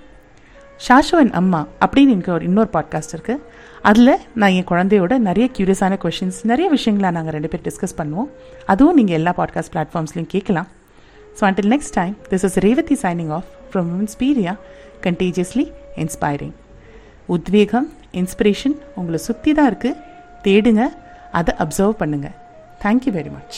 [0.79, 3.43] ஷாஷுவன் அம்மா அப்படின்னு எனக்கு ஒரு இன்னொரு பாட்காஸ்ட் இருக்குது
[3.89, 8.29] அதில் நான் என் குழந்தையோட நிறைய க்யூரியஸான கொஷின்ஸ் நிறைய விஷயங்களை நாங்கள் ரெண்டு பேர் டிஸ்கஸ் பண்ணுவோம்.
[8.73, 10.67] அதுவும் நீங்கள் எல்லா பாட்காஸ்ட் பிளாட்ஃபார்ம்ஸ்லையும் கேட்கலாம்.
[11.37, 13.87] So until next time this is Revathi signing off from
[14.23, 14.55] Wominspiria
[15.05, 15.65] contagiously
[16.03, 16.55] inspiring
[17.35, 17.89] உத்வேகம்
[18.21, 19.97] இன்ஸ்பிரேஷன் உங்களை சுற்றி தான் இருக்குது
[20.45, 20.83] தேடுங்க
[21.39, 22.35] அதை அப்சர்வ் பண்ணுங்கள்
[22.83, 23.57] தேங்க்யூ வெரி மச்